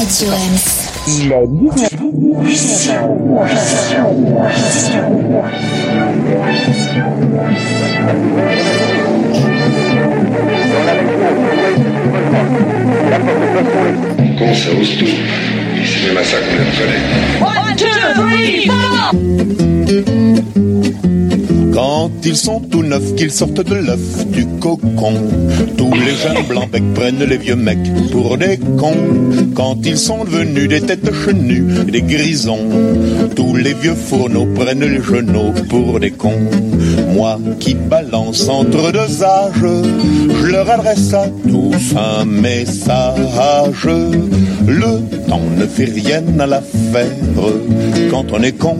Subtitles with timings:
[0.00, 0.88] Radio Ems.
[1.08, 1.90] Il est 19
[14.38, 15.04] Con, ça ose tout.
[15.04, 17.02] Et c'est même à ça qu'on les reconnaît.
[21.72, 25.14] Quand ils sont tout neufs, qu'ils sortent de l'œuf du cocon,
[25.76, 27.78] tous les jeunes blancs becs prennent les vieux mecs
[28.10, 28.94] pour des cons.
[29.54, 32.68] Quand ils sont devenus des têtes chenues, des grisons,
[33.36, 36.50] tous les vieux fourneaux prennent les genoux pour des cons.
[37.14, 39.64] Moi qui balance entre deux âges,
[40.40, 43.88] je leur adresse à tous un message.
[44.70, 47.10] Le temps ne fait rien à l'affaire.
[48.08, 48.76] Quand on est con,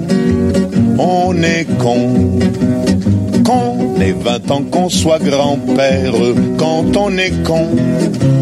[0.96, 2.38] on est con.
[3.44, 6.14] Qu'on ait 20 ans, qu'on soit grand-père,
[6.58, 7.66] quand on est con,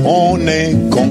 [0.04, 1.10] on est con.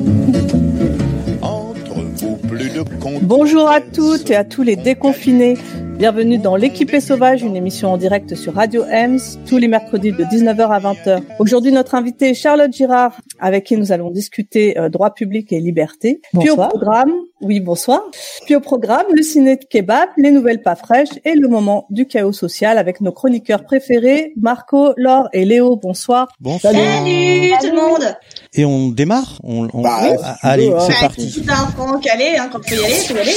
[1.41, 2.83] Entre vous, plus de.
[3.23, 5.57] Bonjour à toutes et à tous les déconfinés.
[5.97, 9.17] Bienvenue dans L'équipé sauvage, une émission en direct sur Radio Ems,
[9.47, 11.23] tous les mercredis de 19h à 20h.
[11.39, 15.59] Aujourd'hui, notre invitée est Charlotte Girard, avec qui nous allons discuter euh, droit public et
[15.59, 16.21] liberté.
[16.39, 16.69] Puis au Bonsoir.
[16.69, 18.03] programme, oui, bonsoir.
[18.45, 22.05] Puis au programme, le ciné de kebab, les nouvelles pas fraîches et le moment du
[22.05, 25.77] chaos social avec nos chroniqueurs préférés, Marco, Laure et Léo.
[25.77, 26.27] Bonsoir.
[26.39, 26.73] Bonsoir.
[26.73, 28.15] Salut tout le monde
[28.59, 29.99] Et on démarre on, on- Bah,
[30.41, 31.29] Allez, c'est parti.
[31.31, 33.35] Si t'as un franc calé, hein, quand tu peux y aller, tu peux y aller.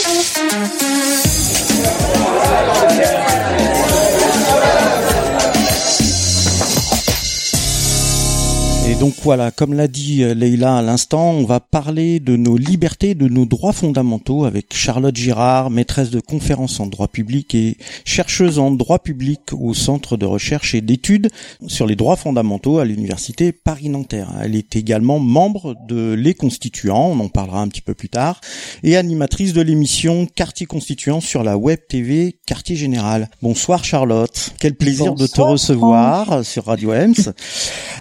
[9.01, 13.15] Donc voilà, comme l'a dit euh, Leïla à l'instant, on va parler de nos libertés,
[13.15, 18.59] de nos droits fondamentaux avec Charlotte Girard, maîtresse de conférences en droit public et chercheuse
[18.59, 21.31] en droit public au Centre de recherche et d'études
[21.67, 24.34] sur les droits fondamentaux à l'Université Paris-Nanterre.
[24.43, 28.43] Elle est également membre de Les Constituants, on en parlera un petit peu plus tard,
[28.83, 33.31] et animatrice de l'émission Quartier Constituant sur la web TV Quartier Général.
[33.41, 37.33] Bonsoir Charlotte, quel plaisir de te recevoir sur Radio Ems.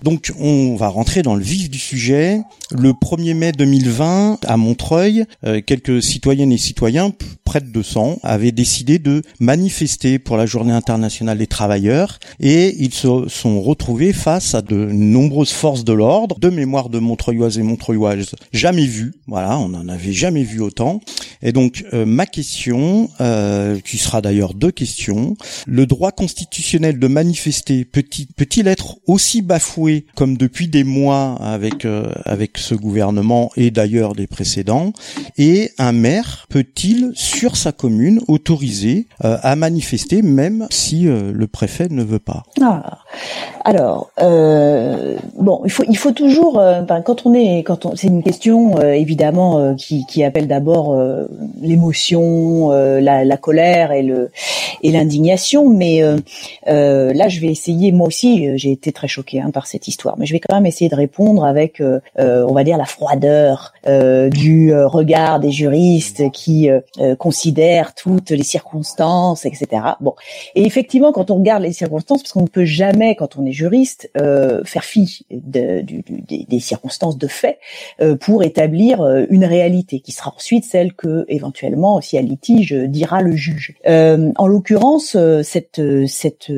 [0.03, 2.41] Donc on va rentrer dans le vif du sujet.
[2.71, 7.11] Le 1er mai 2020, à Montreuil, euh, quelques citoyennes et citoyens,
[7.43, 12.93] près de 200, avaient décidé de manifester pour la Journée internationale des travailleurs et ils
[12.93, 17.63] se sont retrouvés face à de nombreuses forces de l'ordre, de mémoire de Montreuilloises et
[17.63, 19.13] Montreuilloises jamais vues.
[19.27, 21.01] Voilà, on n'en avait jamais vu autant.
[21.41, 25.35] Et donc euh, ma question, euh, qui sera d'ailleurs deux questions,
[25.65, 32.11] le droit constitutionnel de manifester peut-il être aussi bafoué comme depuis des mois avec euh,
[32.25, 34.93] avec ce gouvernement et d'ailleurs des précédents.
[35.37, 41.47] Et un maire peut-il sur sa commune autoriser euh, à manifester même si euh, le
[41.47, 42.43] préfet ne veut pas?
[42.61, 42.99] Ah.
[43.65, 46.63] Alors, bon, il faut, il faut toujours,
[47.05, 50.97] quand on est, quand on, c'est une question évidemment qui, qui appelle d'abord
[51.61, 54.31] l'émotion, la, colère et le
[54.81, 56.01] et l'indignation, mais
[56.65, 60.25] là, je vais essayer, moi aussi, j'ai été très choquée hein, par cette histoire, mais
[60.25, 63.73] je vais quand même essayer de répondre avec, euh, euh, on va dire, la froideur
[63.87, 66.69] euh, du regard des juristes qui
[67.17, 69.67] considèrent toutes les circonstances, etc.
[70.01, 70.13] Bon,
[70.55, 73.51] et effectivement, quand on regarde les circonstances, parce qu'on ne peut jamais, quand on est
[73.51, 77.59] juriste, faire fi du- du- des, circonstances de fait
[78.19, 83.35] pour établir une réalité, qui sera ensuite celle que, éventuellement, si à litige, dira le
[83.35, 83.75] juge.
[83.85, 86.51] En l'occurrence, cette cette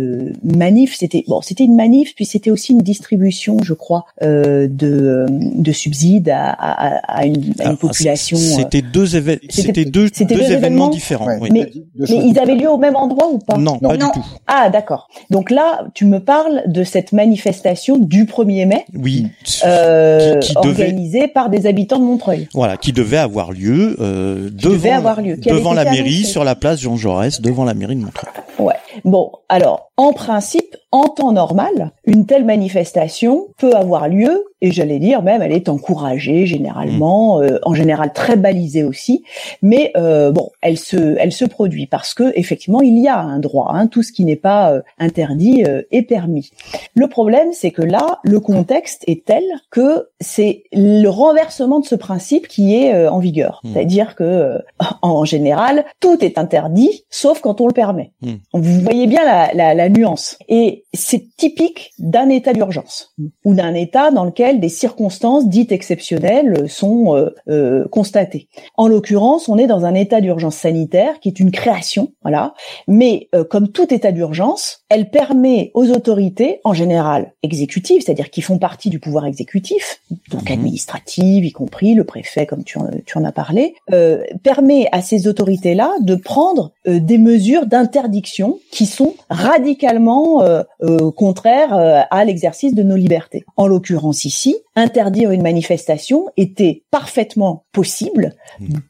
[0.43, 4.87] manif, c'était bon, c'était une manif, puis c'était aussi une distribution, je crois, euh, de
[4.87, 8.37] euh, de subsides à, à, à- à une, à une Ah, population.
[8.37, 11.25] euh, C'était deux, éve- C'était- deux, deux deux événements événements différents.
[11.27, 11.37] Ouais.
[11.41, 11.49] oui.
[11.51, 14.07] mais, mais ils avaient lieu au même endroit ou pas Non, pas Non.
[14.07, 14.25] du tout.
[14.47, 15.07] Ah, d'accord.
[15.29, 19.27] Donc là, tu me parles de cette manifestation du 1er mai, Oui,
[19.65, 22.47] euh, Qui- qui devait- organisée par des habitants de Montreuil.
[22.53, 26.55] Voilà, qui devait avoir lieu euh, devant, devait avoir lieu, devant la mairie, sur la
[26.55, 28.31] place Jean Jaurès, devant la mairie de Montreuil.
[28.59, 28.75] Ouais.
[29.05, 34.99] Bon, alors, en principe, en temps normal, une telle manifestation peut avoir lieu, et j'allais
[34.99, 37.43] dire même, elle est encouragée généralement, Mmh.
[37.43, 39.23] euh, en général très balisée aussi,
[39.61, 43.39] mais euh, bon, elle se, elle se produit parce que effectivement, il y a un
[43.39, 46.51] droit, hein, tout ce qui n'est pas euh, interdit euh, est permis.
[46.95, 51.95] Le problème, c'est que là, le contexte est tel que c'est le renversement de ce
[51.95, 53.69] principe qui est euh, en vigueur, Mmh.
[53.73, 54.57] c'est-à-dire que euh,
[55.01, 58.11] en général, tout est interdit, sauf quand on le permet.
[58.21, 58.31] Mmh.
[58.53, 60.37] Vous voyez bien la, la, la nuance.
[60.49, 63.13] Et c'est typique d'un état d'urgence
[63.45, 68.47] ou d'un état dans lequel des circonstances dites exceptionnelles sont euh, euh, constatées.
[68.75, 72.53] En l'occurrence, on est dans un état d'urgence sanitaire qui est une création, voilà.
[72.87, 78.41] Mais euh, comme tout état d'urgence, elle permet aux autorités, en général exécutives, c'est-à-dire qui
[78.41, 80.59] font partie du pouvoir exécutif, donc Mhm.
[80.59, 85.01] administratives, y compris le préfet, comme tu en, tu en as parlé, euh, permet à
[85.01, 92.01] ces autorités-là de prendre euh, des mesures d'interdiction qui sont radicalement euh, euh, contraires euh,
[92.09, 93.43] à l'exercice de nos libertés.
[93.57, 94.40] En l'occurrence ici,
[94.75, 98.33] interdire une manifestation était parfaitement possible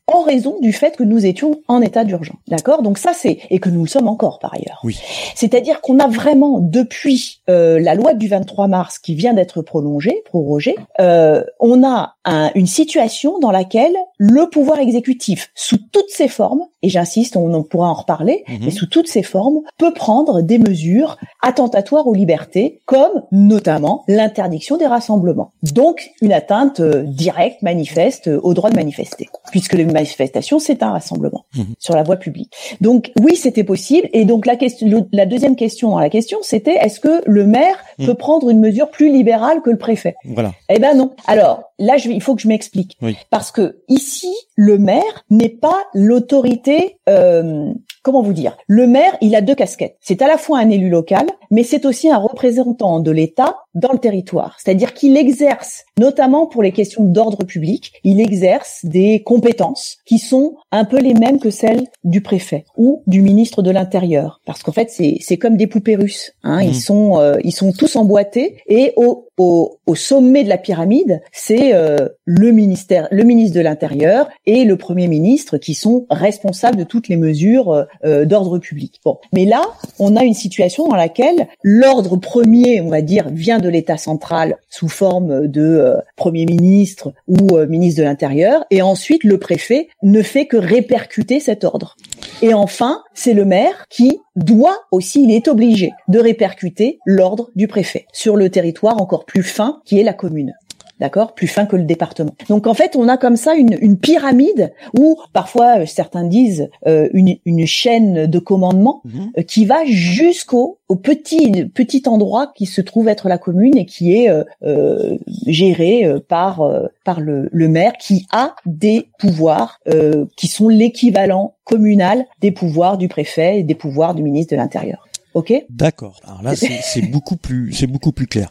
[0.07, 2.35] en raison du fait que nous étions en état d'urgence.
[2.47, 2.81] D'accord?
[2.83, 4.79] Donc ça c'est et que nous le sommes encore par ailleurs.
[4.83, 4.97] Oui.
[5.35, 10.21] C'est-à-dire qu'on a vraiment depuis euh, la loi du 23 mars qui vient d'être prolongée,
[10.25, 16.27] prorogée, euh, on a un- une situation dans laquelle le pouvoir exécutif, sous toutes ses
[16.27, 18.59] formes, et j'insiste, on en pourra en reparler, Mhm.
[18.65, 24.77] mais sous toutes ses formes, peut prendre des mesures attentatoires aux libertés, comme notamment l'interdiction
[24.77, 25.40] des rassemblements.
[25.63, 30.83] Donc une atteinte euh, directe, manifeste euh, au droit de manifester, puisque les manifestations c'est
[30.83, 31.75] un rassemblement Mhm.
[31.79, 32.51] sur la voie publique.
[32.81, 34.07] Donc oui, c'était possible.
[34.13, 37.45] Et donc la question, le- la deuxième question dans la question, c'était est-ce que le
[37.45, 38.05] maire Mhm.
[38.07, 40.15] peut prendre une mesure plus libérale que le préfet?
[40.25, 40.51] Voilà.
[40.69, 41.11] Eh ben non.
[41.27, 43.15] Alors là, je, il faut que je m'explique Oui.
[43.29, 46.97] parce que ici, le maire n'est pas l'autorité.
[47.09, 48.57] euh, Comment vous dire?
[48.67, 49.97] Le maire, il a deux casquettes.
[50.01, 53.91] C'est à la fois un élu local, mais c'est aussi un représentant de l'État dans
[53.91, 54.57] le territoire.
[54.57, 60.55] C'est-à-dire qu'il exerce, notamment pour les questions d'ordre public, il exerce des compétences qui sont
[60.71, 64.41] un peu les mêmes que celles du préfet ou du ministre de l'Intérieur.
[64.45, 66.33] Parce qu'en fait, c'est c'est comme des poupées russes.
[66.43, 66.61] Hein.
[66.63, 71.21] Ils sont euh, ils sont tous emboîtés et au, au, au sommet de la pyramide,
[71.31, 76.77] c'est euh, le ministère, le ministre de l'Intérieur et le Premier ministre qui sont responsables
[76.77, 78.99] de toutes les mesures euh, euh, d'ordre public.
[79.03, 79.63] Bon, mais là,
[79.99, 84.57] on a une situation dans laquelle l'ordre premier, on va dire, vient de l'État central
[84.69, 89.87] sous forme de euh, Premier ministre ou euh, ministre de l'Intérieur, et ensuite le préfet
[90.03, 91.95] ne fait que répercuter cet ordre.
[92.41, 97.67] Et enfin, c'est le maire qui doit aussi, il est obligé de répercuter l'ordre du
[97.67, 100.53] préfet sur le territoire encore plus fin qui est la commune.
[101.01, 102.31] D'accord Plus fin que le département.
[102.47, 106.69] Donc en fait, on a comme ça une, une pyramide où parfois euh, certains disent
[106.87, 109.31] euh, une, une chaîne de commandement Mhm.
[109.37, 113.85] euh, qui va jusqu'au au petit petit endroit qui se trouve être la commune et
[113.85, 115.17] qui est euh, euh,
[115.47, 120.69] géré euh, par euh, par le, le maire qui a des pouvoirs euh, qui sont
[120.69, 125.07] l'équivalent communal des pouvoirs du préfet et des pouvoirs du ministre de l'Intérieur.
[125.33, 126.19] Ok D'accord.
[126.25, 128.49] Alors là, c'est c'est beaucoup plus, c'est beaucoup plus clair.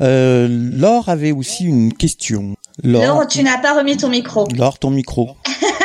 [0.00, 2.56] Euh, Laure avait aussi une question.
[2.82, 4.46] Laure, Laure, tu n'as pas remis ton micro.
[4.56, 5.30] Laure, ton micro.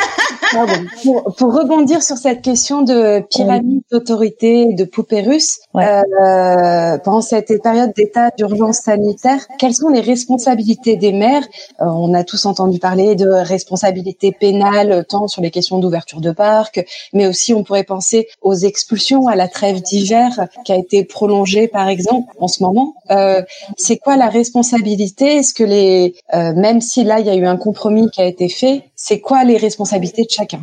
[0.52, 0.72] Pardon.
[1.02, 5.84] Pour, pour rebondir sur cette question de pyramide d'autorité, de poupée russe, Ouais.
[5.86, 11.46] euh, pendant cette période d'état d'urgence sanitaire, quelles sont les responsabilités des maires?
[11.80, 16.30] Euh, On a tous entendu parler de responsabilités pénales, tant sur les questions d'ouverture de
[16.32, 21.04] parc, mais aussi on pourrait penser aux expulsions, à la trêve d'hiver qui a été
[21.04, 22.94] prolongée par exemple en ce moment.
[23.10, 23.42] Euh,
[23.76, 25.36] c'est quoi la responsabilité?
[25.36, 28.26] Est-ce que les, euh, même si là il y a eu un compromis qui a
[28.26, 30.62] été fait, c'est quoi les responsabilités de chacun?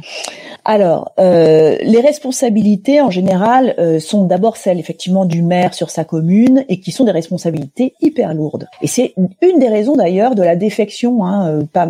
[0.67, 6.03] Alors, euh, les responsabilités en général euh, sont d'abord celles effectivement du maire sur sa
[6.03, 8.67] commune et qui sont des responsabilités hyper lourdes.
[8.81, 9.13] Et c'est
[9.43, 11.85] une des raisons d'ailleurs de la défection hein, euh,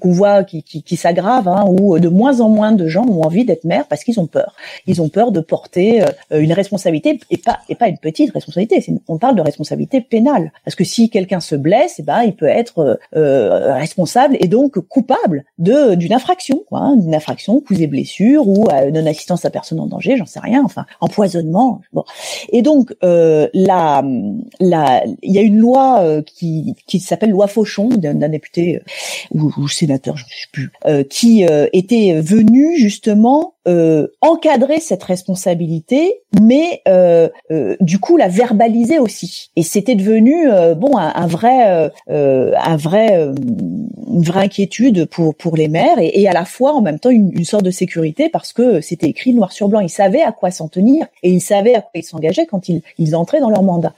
[0.00, 3.22] qu'on voit qui, qui, qui s'aggrave, hein, où de moins en moins de gens ont
[3.22, 4.56] envie d'être maire parce qu'ils ont peur.
[4.88, 8.84] Ils ont peur de porter euh, une responsabilité et pas et pas une petite responsabilité.
[9.06, 12.46] On parle de responsabilité pénale parce que si quelqu'un se blesse, eh ben il peut
[12.46, 17.86] être euh, responsable et donc coupable de d'une infraction, quoi, hein, d'une infraction, coups et
[17.86, 21.82] blessures ou euh, non assistance à personne en danger, j'en sais rien, enfin empoisonnement.
[21.92, 22.04] Bon.
[22.50, 28.28] Et donc euh, il y a une loi euh, qui qui s'appelle loi Fauchon d'un
[28.28, 28.80] député euh,
[29.38, 35.02] ou, ou sénateur, je ne sais plus, euh, qui était venu justement euh, encadrer cette
[35.04, 39.50] responsabilité, mais euh, euh, du coup la verbaliser aussi.
[39.56, 45.04] Et c'était devenu euh, bon un, un vrai, euh, euh, un vrai, une vraie inquiétude
[45.06, 47.64] pour pour les maires et, et à la fois en même temps une, une sorte
[47.64, 49.80] de sécurité parce que c'était écrit noir sur blanc.
[49.80, 52.82] Ils savaient à quoi s'en tenir et ils savaient à quoi ils s'engageaient quand ils,
[52.98, 53.92] ils entraient dans leur mandat.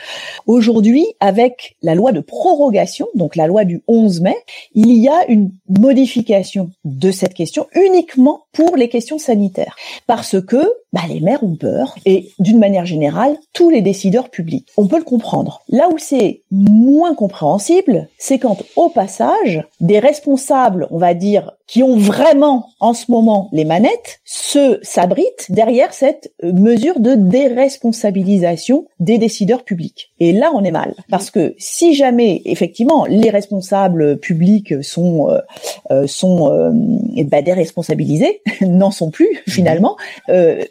[0.46, 4.36] Aujourd'hui, avec la loi de prorogation, donc la loi du 11 mai,
[4.74, 9.59] il y a une modification de cette question uniquement pour les questions sanitaires.
[10.06, 10.62] Parce que
[10.92, 14.68] bah, les maires ont peur et d'une manière générale, tous les décideurs publics.
[14.76, 15.62] On peut le comprendre.
[15.68, 21.84] Là où c'est moins compréhensible, c'est quand au passage, des responsables, on va dire, qui
[21.84, 28.86] ont vraiment en ce moment les manettes, se s'abritent derrière cette euh, mesure de déresponsabilisation
[28.98, 30.12] des décideurs publics.
[30.18, 30.94] Et là, on est mal.
[31.08, 35.38] Parce que si jamais, effectivement, les responsables publics sont, euh,
[35.92, 36.72] euh, sont euh,
[37.24, 39.96] bah, déresponsabilisés, n'en sont plus, finalement,
[40.28, 40.64] euh,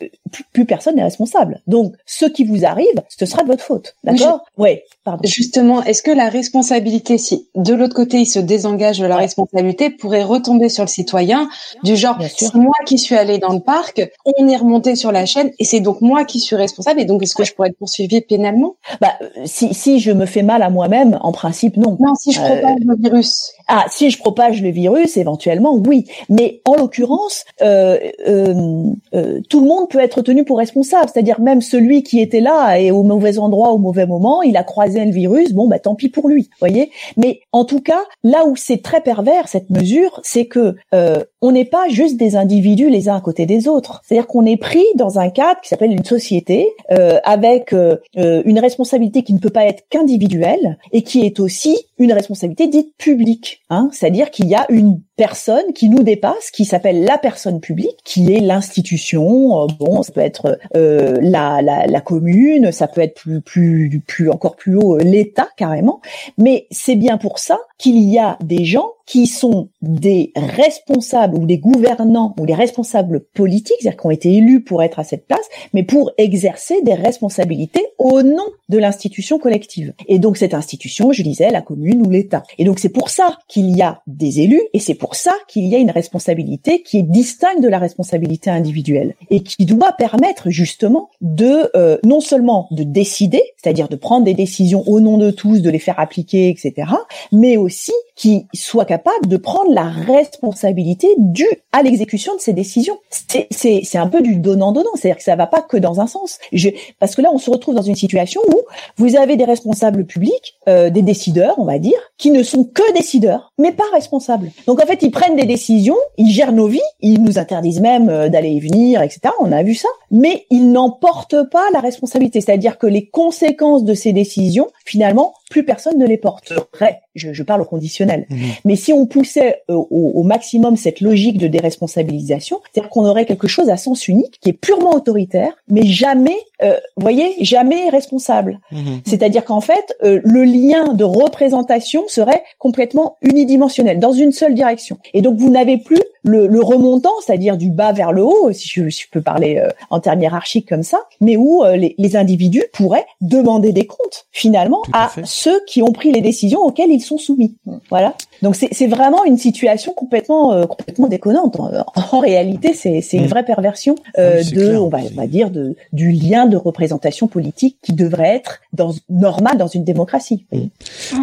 [0.54, 1.62] plus, personne n'est responsable.
[1.68, 3.96] Donc, ce qui vous arrive, ce sera de votre faute.
[4.04, 4.46] D'accord?
[4.58, 5.28] Ouais, pardon.
[5.28, 9.90] Justement, est-ce que la responsabilité, si de l'autre côté, il se désengage de la responsabilité,
[9.90, 11.50] pourrait retomber sur le citoyen
[11.84, 15.26] du genre, c'est moi qui suis allé dans le parc, on est remonté sur la
[15.26, 17.78] chaîne et c'est donc moi qui suis responsable et donc est-ce que je pourrais être
[17.78, 18.76] poursuivi pénalement?
[19.02, 19.14] Bah,
[19.46, 21.98] si, si je me fais mal à moi-même, en principe, non.
[22.00, 23.52] Non, si je Euh, propage le virus.
[23.68, 26.06] Ah, si je propage le virus, éventuellement, oui.
[26.30, 27.98] Mais en l'occurrence, euh,
[28.28, 31.10] euh, tout le monde peut être tenu pour responsable.
[31.12, 34.64] C'est-à-dire même celui qui était là et au mauvais endroit au mauvais moment, il a
[34.64, 35.54] croisé le virus.
[35.54, 36.92] Bon, bah tant pis pour lui, voyez.
[37.18, 41.52] Mais en tout cas, là où c'est très pervers cette mesure, c'est que euh, on
[41.52, 44.02] n'est pas juste des individus les uns à côté des autres.
[44.04, 48.42] C'est-à-dire qu'on est pris dans un cadre qui s'appelle une société euh, avec euh, euh,
[48.46, 52.96] une responsabilité qui ne peut pas être qu'individuelle et qui est aussi une responsabilité dite
[52.98, 53.62] publique.
[53.70, 57.98] Hein C'est-à-dire qu'il y a une personne qui nous dépasse, qui s'appelle la personne publique,
[58.06, 59.64] qui est l'institution.
[59.64, 64.02] euh, bon, ça peut être euh, la, la, la commune, ça peut être plus, plus,
[64.08, 66.00] plus encore plus haut euh, l'État carrément.
[66.38, 71.48] Mais c'est bien pour ça qu'il y a des gens qui sont des responsables ou
[71.48, 75.26] des gouvernants ou des responsables politiques, c'est-à-dire qui ont été élus pour être à cette
[75.26, 79.94] place, mais pour exercer des responsabilités au nom de l'institution collective.
[80.08, 82.44] Et donc cette institution, je disais, la commune ou l'État.
[82.60, 85.66] Et donc c'est pour ça qu'il y a des élus et c'est pour ça qu'il
[85.66, 90.52] y a une responsabilité qui est distincte de la responsabilité individuelle et qui doit permettre
[90.52, 95.32] justement de euh, non seulement de décider, c'est-à-dire de prendre des décisions au nom de
[95.32, 96.92] tous, de les faire appliquer, etc.,
[97.32, 102.98] mais aussi qui soit capable de prendre la responsabilité due à l'exécution de ces décisions.
[103.10, 106.38] C'est- un peu du donnant-donnant, c'est-à-dire que ça va pas que dans un sens.
[106.52, 108.60] Je, parce que là, on se retrouve dans une situation où
[108.98, 112.94] vous avez des responsables publics, euh, des décideurs, on va dire, qui ne sont que
[112.94, 114.52] décideurs, mais pas responsables.
[114.68, 118.10] Donc en fait, ils prennent des décisions, ils gèrent nos vies, ils nous interdisent même
[118.10, 119.22] euh, d'aller et venir, etc.
[119.40, 122.42] On a vu ça, mais ils n'en portent pas la responsabilité.
[122.42, 127.02] C'est-à-dire que les conséquences de ces décisions, finalement, plus personne ne les porterait.
[127.16, 128.28] Je, je parle au conditionnel.
[128.66, 133.26] Mais si on poussait euh, au, au maximum cette logique de déresponsabilisation, c'est-à-dire qu'on aurait
[133.26, 138.60] quelque chose à sens unique, qui est purement autoritaire, mais jamais, euh, voyez, jamais responsable.
[138.72, 139.02] Mhm.
[139.06, 144.98] C'est-à-dire qu'en fait, euh, le lien de représentation serait complètement unidimensionnel, dans une seule direction.
[145.14, 148.68] Et donc, vous n'avez plus le, le remontant, c'est-à-dire du bas vers le haut, si
[148.68, 151.96] je, si je peux parler euh, en termes hiérarchiques comme ça, mais où euh, les,
[151.98, 156.62] les individus pourraient demander des comptes, finalement, Tout à ceux qui ont pris les décisions
[156.62, 157.56] auxquelles ils sont soumis.
[157.90, 158.16] Voilà.
[158.42, 161.60] Donc, c'est vraiment une situation complètement, euh, complètement déconnante.
[161.60, 161.70] En,
[162.12, 163.28] en réalité, c'est c'est une Mm.
[163.28, 164.84] vraie perversion euh, Oui, c'est de, clair.
[164.84, 168.94] on va, on va dire, de, du lien de représentation politique qui devrait être dans,
[169.10, 170.46] normal dans une démocratie.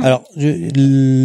[0.02, 0.70] Alors, je-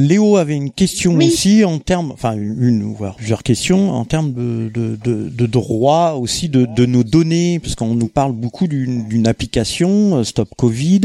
[0.08, 1.28] Léo avait une question Oui.
[1.28, 6.12] aussi en termes, enfin une voire plusieurs questions en termes de de, de, de droit
[6.20, 11.02] aussi de, de nos données, parce qu'on nous parle beaucoup d'une application euh, Stop Covid,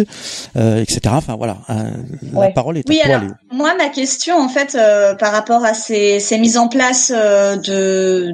[0.56, 1.00] euh, etc.
[1.08, 1.90] Enfin voilà, euh,
[2.32, 2.52] la Ouais.
[2.52, 3.32] parole est à Oui, toi, alors Léo.
[3.52, 7.56] moi ma question en fait euh, par rapport à ces, ces mises en place euh,
[7.56, 8.32] de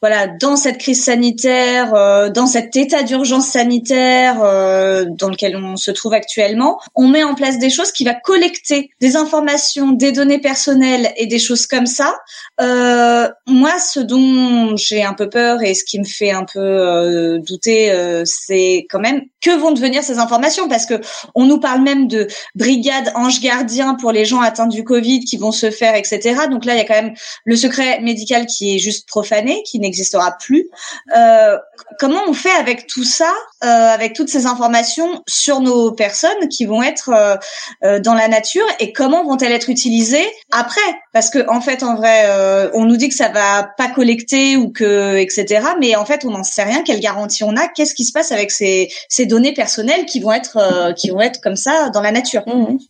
[0.00, 5.76] voilà dans cette crise sanitaire, euh, dans cet état d'urgence sanitaire euh, dans lequel on
[5.76, 10.12] se trouve actuellement, on met en place des choses qui va collecter des informations, des
[10.12, 12.14] données personnelles et des choses comme ça.
[12.60, 16.58] Euh, moi, ce dont j'ai un peu peur et ce qui me fait un peu
[16.60, 17.92] euh, douter,
[18.24, 21.00] c'est quand même que vont devenir ces informations parce que
[21.34, 25.36] on nous parle même de brigade ange gardien pour les gens atteints du Covid qui
[25.36, 26.46] vont se faire, etc.
[26.50, 29.78] Donc là, il y a quand même le secret médical qui est juste profané, qui
[29.78, 30.68] n'existera plus.
[31.16, 31.56] Euh,
[31.98, 33.32] comment on fait avec tout ça,
[33.64, 37.36] euh, avec toutes ces informations sur nos personnes qui vont être euh,
[37.84, 40.80] euh, dans la nature et comment vont-elles être utilisées après?
[41.12, 44.56] Parce que en fait, en vrai, euh, on nous dit que ça va pas collecter
[44.56, 45.66] ou que etc.
[45.80, 46.82] Mais en fait, on n'en sait rien.
[46.82, 50.32] Quelle garantie on a Qu'est-ce qui se passe avec ces, ces données personnelles qui vont
[50.32, 52.44] être euh, qui vont être comme ça dans la nature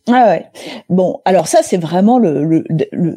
[0.07, 0.45] Ah ouais.
[0.89, 3.15] Bon, alors ça c'est vraiment le le, le,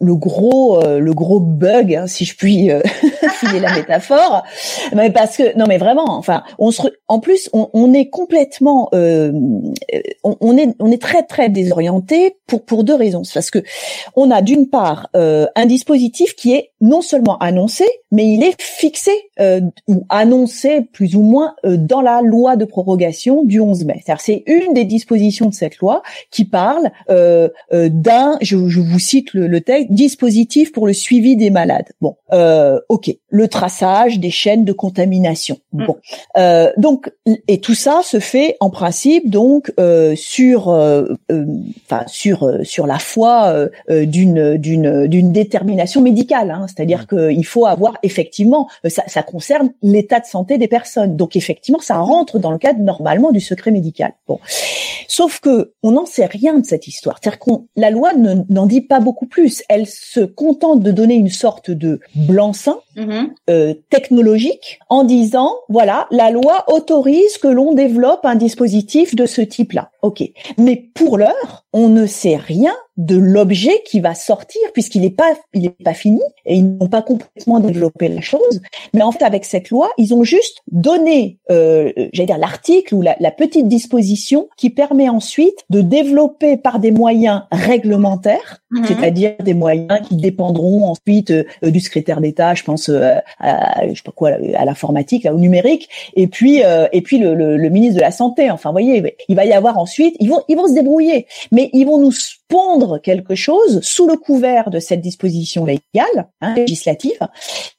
[0.00, 2.80] le, gros euh, le gros bug, hein, si je puis euh,
[3.40, 4.42] filer la métaphore.
[4.94, 8.88] Mais parce que non mais vraiment, enfin, on se en plus on, on est complètement
[8.94, 9.32] euh,
[10.24, 13.24] on, on est on est très très désorienté pour pour deux raisons.
[13.24, 13.62] C'est Parce que
[14.22, 18.60] on a d'une part euh, un dispositif qui est non seulement annoncé, mais il est
[18.60, 19.12] fixé
[19.42, 24.00] euh, ou annoncé plus ou moins euh, dans la loi de prorogation du 11 mai.
[24.04, 28.80] C'est-à-dire c'est une des dispositions de cette loi qui parle euh, euh, d'un, je, je
[28.80, 31.90] vous cite le, le texte, dispositif pour le suivi des malades.
[32.00, 35.58] Bon, euh, ok, le traçage des chaînes de contamination.
[35.72, 35.86] Mm.
[35.86, 35.96] Bon,
[36.36, 37.12] euh, donc
[37.48, 41.44] et tout ça se fait en principe donc euh, sur, euh, euh,
[41.84, 43.54] enfin sur euh, sur la foi
[43.88, 46.50] d'une d'une d'une détermination médicale.
[46.50, 51.16] Hein, C'est-à-dire qu'il faut avoir effectivement, euh, ça, ça concerne l'état de santé des personnes.
[51.16, 54.12] Donc effectivement, ça rentre dans le cadre normalement du secret médical.
[54.28, 54.38] Bon,
[55.08, 57.18] sauf que on n'en sait rien de cette histoire.
[57.20, 59.62] C'est-à-dire qu'on la loi ne- n'en dit pas beaucoup plus.
[59.68, 63.30] Elle se contente de donner une sorte de blanc-seing Mhm.
[63.48, 69.40] euh, technologique en disant voilà la loi autorise que l'on développe un dispositif de ce
[69.40, 69.90] type-là.
[70.02, 70.22] Ok,
[70.58, 75.32] mais pour l'heure on ne sait rien de l'objet qui va sortir puisqu'il n'est pas
[75.54, 78.60] il est pas fini et ils n'ont pas complètement développé la chose.
[78.92, 83.00] Mais en fait avec cette loi ils ont juste donné euh, j'allais dire l'article ou
[83.00, 88.86] la, la petite disposition qui permet ensuite de développer par des moyens réglementaires Mhm.
[88.86, 93.94] c'est-à-dire des moyens qui dépendront ensuite euh, du secrétaire d'État, je pense euh, à, je
[93.96, 97.68] sais pas quoi, à l'informatique, au numérique, et puis euh, et puis le, le- le
[97.68, 98.50] ministre de la santé.
[98.50, 101.61] Enfin, vous voyez, il va y avoir ensuite, ils vont ils vont se débrouiller, mais
[101.72, 102.12] ils vont nous
[102.52, 107.18] pondre quelque chose sous le couvert de cette disposition légale, hein, législative,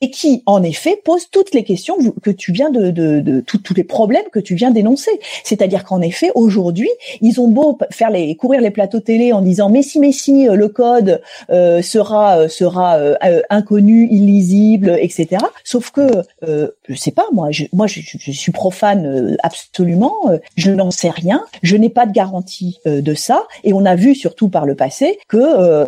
[0.01, 3.59] et qui en effet pose toutes les questions que tu viens de, de, de tous
[3.59, 5.11] tous les problèmes que tu viens d'énoncer.
[5.43, 6.89] C'est-à-dire qu'en effet, aujourd'hui,
[7.21, 10.47] ils ont beau faire les courir les plateaux télé en disant mais si mais si
[10.49, 15.27] euh, le code euh, sera euh, sera euh, euh, inconnu, illisible, etc.
[15.63, 16.07] Sauf que
[16.47, 20.15] euh, je sais pas moi, je, moi je, je- suis profane absolument,
[20.55, 24.15] je n'en sais rien, je n'ai pas de garantie de ça, et on a vu
[24.15, 25.85] surtout par le passé que euh,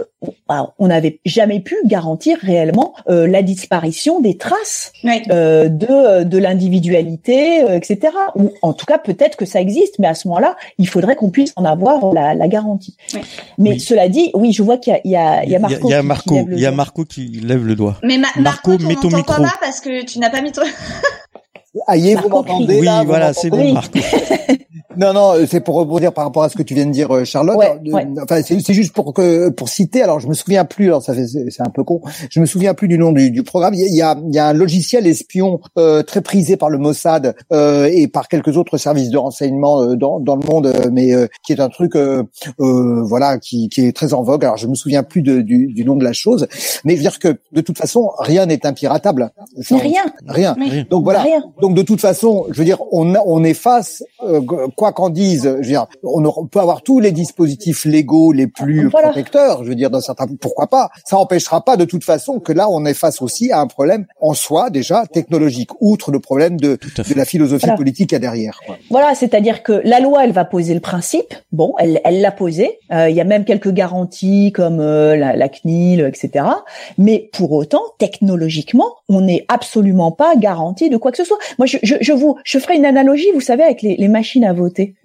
[0.80, 5.22] on n'avait jamais pu garantir réellement euh, la disparition des traces Oui.
[5.32, 8.14] euh, de de l'individualité, euh, etc.
[8.36, 11.30] Ou en tout cas peut-être que ça existe, mais à ce moment-là, il faudrait qu'on
[11.30, 12.96] puisse en avoir la, la garantie.
[13.14, 13.22] Oui.
[13.58, 13.80] Mais Oui.
[13.80, 15.88] cela dit, oui, je vois qu'il y a, il y a, il y a Marco.
[15.88, 16.76] Il y a qui- qui Marco, lève le il y a doigt.
[16.78, 17.98] Marco qui lève le doigt.
[18.04, 19.42] Mais Ma- Marco, Marco, mets on ton micro.
[19.44, 20.62] pas parce que tu n'as pas mis ton.
[21.88, 22.52] Aïe, vous Marco crie.
[22.54, 23.74] m'entendez Oui, là vous voilà, c'est bon, Oui.
[23.74, 24.00] Marco.
[24.98, 27.26] Non, non, c'est pour rebondir par rapport à ce que tu viens de dire, euh,
[27.26, 27.58] Charlotte.
[27.58, 28.08] Ouais.
[28.24, 30.02] Enfin, c'est c'est juste pour que pour citer.
[30.02, 30.86] Alors, je me souviens plus.
[30.86, 32.00] Alors, ça fait c'est c'est un peu con.
[32.30, 33.74] Je me souviens plus du nom du, du programme.
[33.74, 37.36] Il y a, il y a, un logiciel espion euh, très prisé par le Mossad
[37.52, 41.14] euh, et par quelques autres services de renseignement euh, dans dans le monde, euh, mais
[41.14, 42.24] euh, qui est un truc, euh,
[42.62, 44.46] euh, voilà, qui qui est très en vogue.
[44.46, 46.48] Alors, je me souviens plus de, du, du nom de la chose,
[46.86, 49.30] mais je veux dire que de toute façon, rien n'est impiratable.
[49.72, 50.56] Mais rien, Rien.
[50.58, 50.86] Oui.
[50.90, 51.22] Donc voilà.
[51.22, 51.44] rien.
[51.62, 54.42] Donc de toute façon, je veux dire, on, on est face, euh,
[54.76, 58.88] quoi qu'en dise, je veux dire, on, peut avoir tous les dispositifs légaux les plus
[58.90, 59.10] Voilà.
[59.10, 60.90] protecteurs, je veux dire, dans certains, pourquoi pas.
[61.06, 64.06] Ça empêchera pas de toute façon que là, on est face aussi à un problème
[64.22, 67.78] en soi déjà technologique, outre le problème de, de la philosophie Voilà.
[67.78, 68.60] politique qu'il y a derrière.
[68.66, 68.78] quoi.
[68.90, 71.34] Voilà, c'est-à-dire que la loi, elle va poser le principe.
[71.52, 72.80] Bon, elle, elle l'a posé.
[72.92, 76.46] Euh, Il y a même quelques garanties comme euh, la, la CNIL, etc.
[76.98, 81.38] Mais pour autant, technologiquement, on n'est absolument pas garanti de quoi que ce soit.
[81.58, 84.44] Moi, je, je, je vous, je ferai une analogie, vous savez, avec les, les machines
[84.44, 84.96] à voter.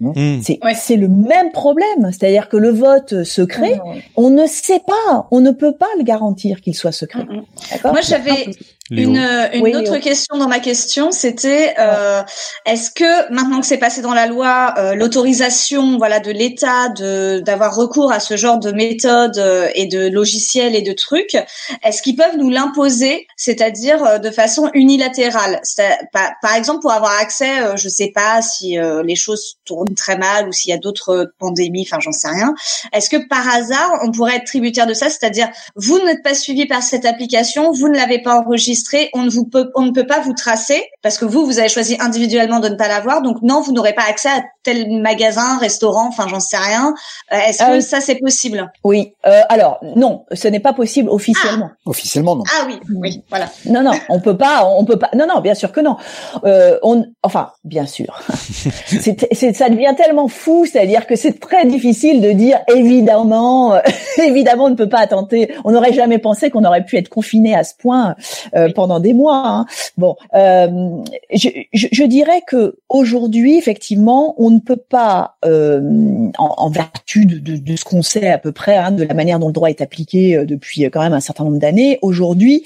[0.41, 0.73] C'est Ouais.
[0.75, 3.79] c'est le même problème, c'est-à-dire que le vote secret,
[4.17, 7.23] on ne sait pas, on ne peut pas le garantir qu'il soit secret.
[7.71, 7.91] D'accord?
[7.93, 8.45] Moi, j'avais
[8.89, 9.09] Léo.
[9.11, 10.01] une, euh, une Oui, autre Léo.
[10.01, 12.23] question dans ma question, c'était euh,
[12.65, 17.39] est-ce que maintenant que c'est passé dans la loi, euh, l'autorisation, voilà, de l'État de
[17.39, 21.37] d'avoir recours à ce genre de méthodes euh, et de logiciels et de trucs,
[21.85, 25.61] est-ce qu'ils peuvent nous l'imposer, c'est-à-dire euh, de façon unilatérale?
[26.11, 29.95] Par, par exemple, pour avoir accès, euh, je sais pas si euh, les choses tournent
[29.95, 32.53] très mal ou s'il y a d'autres pandémies, enfin, j'en sais rien.
[32.91, 36.65] Est-ce que par hasard, on pourrait être tributaire de ça, c'est-à-dire vous n'êtes pas suivi
[36.65, 38.35] par cette application, vous ne l'avez pas
[38.71, 41.59] enregistré, on ne vous peut, on ne peut pas vous tracer parce que vous, vous
[41.59, 45.01] avez choisi individuellement de ne pas l'avoir, donc non, vous n'aurez pas accès à tel
[45.01, 46.93] magasin, restaurant, enfin j'en sais rien.
[47.33, 47.81] Euh, Est-ce Ah que oui.
[47.81, 48.71] ça c'est possible?
[48.83, 49.13] Oui.
[49.25, 51.69] Euh, alors non, ce n'est pas possible officiellement.
[51.85, 52.43] Officiellement, non.
[52.47, 53.49] Ah oui, oui, voilà.
[53.65, 55.09] Non, non, on peut pas, on peut pas.
[55.15, 55.97] Non, non, bien sûr que non.
[56.45, 58.21] Euh, on, enfin, bien sûr.
[58.85, 63.79] c'est, c'est, ça devient tellement fou, c'est-à-dire que c'est très difficile de dire évidemment, euh,
[64.23, 65.53] évidemment, on ne peut pas attenter.
[65.65, 68.15] On n'aurait jamais pensé qu'on aurait pu être confiné à ce point.
[68.61, 69.43] Euh, pendant des mois.
[69.45, 69.65] Hein.
[69.97, 77.25] Bon, je, je, je, dirais que aujourd'hui, effectivement, on ne peut pas, en, en, vertu
[77.25, 79.53] de, de, de ce qu'on sait à peu près, hein, de la manière dont le
[79.53, 82.63] droit est appliqué depuis quand même un certain nombre d'années, aujourd'hui,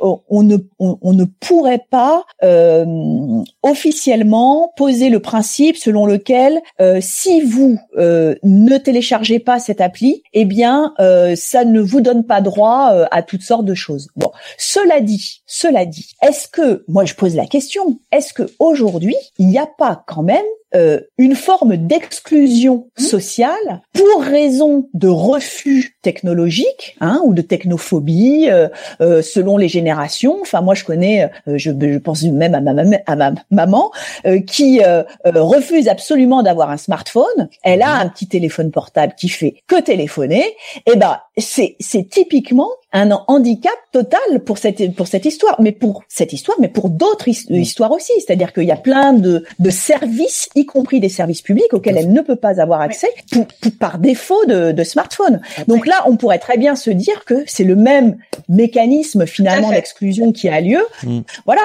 [0.00, 2.24] on ne on, on, ne pourrait pas
[3.62, 6.60] officiellement poser le principe selon lequel
[7.00, 12.40] si vous ne téléchargez pas cette appli, eh bien, euh, ça ne vous donne pas
[12.40, 14.08] droit euh, à toutes sortes de choses.
[14.16, 19.16] Bon, cela dit, cela dit, est-ce que, moi je pose la question, est-ce que aujourd'hui
[19.38, 20.44] il n'y a pas quand même
[20.74, 23.02] euh, une forme d'exclusion mmh.
[23.02, 28.68] sociale pour raison de refus technologique hein, ou de technophobie euh,
[29.00, 30.38] euh, selon les générations.
[30.40, 32.72] Enfin, moi, je connais, je, je, pense même à ma,
[33.06, 33.92] à ma maman
[34.46, 34.80] qui
[35.24, 37.48] refuse absolument d'avoir un smartphone.
[37.62, 38.06] Elle a mmh.
[38.06, 40.44] un petit téléphone portable qui fait que téléphoner.
[40.86, 45.72] Et eh ben, c'est c'est typiquement un handicap total pour cette pour cette histoire, mais
[45.72, 47.54] pour cette histoire, mais pour d'autres mmh.
[47.54, 48.12] histoires aussi.
[48.18, 52.12] C'est-à-dire qu'il y a plein de de services, y compris des services publics auxquels elle
[52.12, 53.08] ne peut pas avoir accès
[53.78, 55.40] par défaut de, de smartphone.
[55.68, 58.16] Donc là, on pourrait très bien se dire que c'est le même
[58.48, 60.84] mécanisme finalement d'exclusion qui a lieu.
[61.02, 61.20] Mmh.
[61.46, 61.62] Voilà.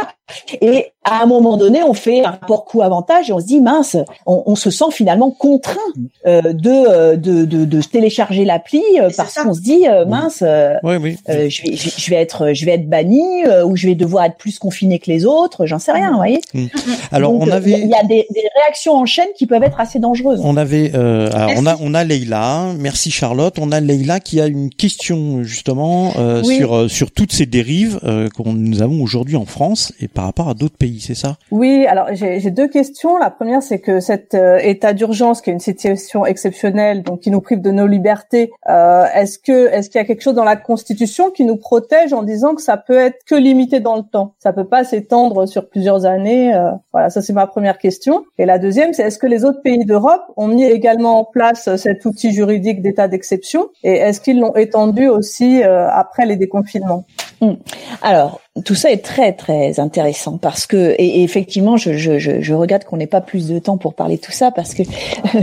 [0.62, 3.96] Et à un moment donné, on fait un rapport coût-avantage et on se dit mince,
[4.26, 5.80] on, on se sent finalement contraint
[6.28, 10.44] euh, de, euh, de, de, de télécharger l'appli euh, parce qu'on se dit euh, mince,
[10.84, 11.18] oui, oui.
[11.28, 13.22] je, vais, je, vais être je vais être banni
[13.66, 16.42] ou je vais devoir être plus confiné que les autres, j'en sais rien, vous voyez.
[16.54, 16.66] Mmh.
[17.12, 20.00] Alors on avait il y a des, des, réactions en chaîne qui peuvent être assez
[20.00, 20.42] dangereuses.
[20.44, 24.48] On avait alors on a on a Leïla, merci Charlotte, on a Leïla qui a
[24.48, 26.12] une question justement
[26.44, 30.54] sur sur toutes ces dérives que nous avons aujourd'hui en France et par rapport à
[30.54, 31.38] d'autres pays c'est ça?
[31.52, 33.18] Oui, alors j'ai deux questions.
[33.18, 37.32] La première, c'est que cet euh, état d'urgence, qui est une situation exceptionnelle, donc qui
[37.32, 40.44] nous prive de nos libertés, euh, est-ce que est-ce qu'il y a quelque chose dans
[40.44, 44.04] la Constitution qui nous protège en disant que ça peut être que limité dans le
[44.04, 44.34] temps?
[44.40, 46.56] Ça peut pas s'étendre sur plusieurs années.
[46.56, 48.24] Euh, voilà, ça c'est ma première question.
[48.38, 51.76] Et la deuxième, c'est est-ce que les autres pays d'Europe ont mis également en place
[51.76, 53.70] cet outil juridique d'état d'exception?
[53.84, 57.06] Et est-ce qu'ils l'ont étendu aussi après les déconfinements?
[57.42, 57.54] Hmm.
[58.02, 62.86] Alors, tout ça est très très intéressant parce que et, effectivement je, je, je, regrette
[62.86, 64.84] qu'on n'ait pas plus de temps pour parler de tout ça parce que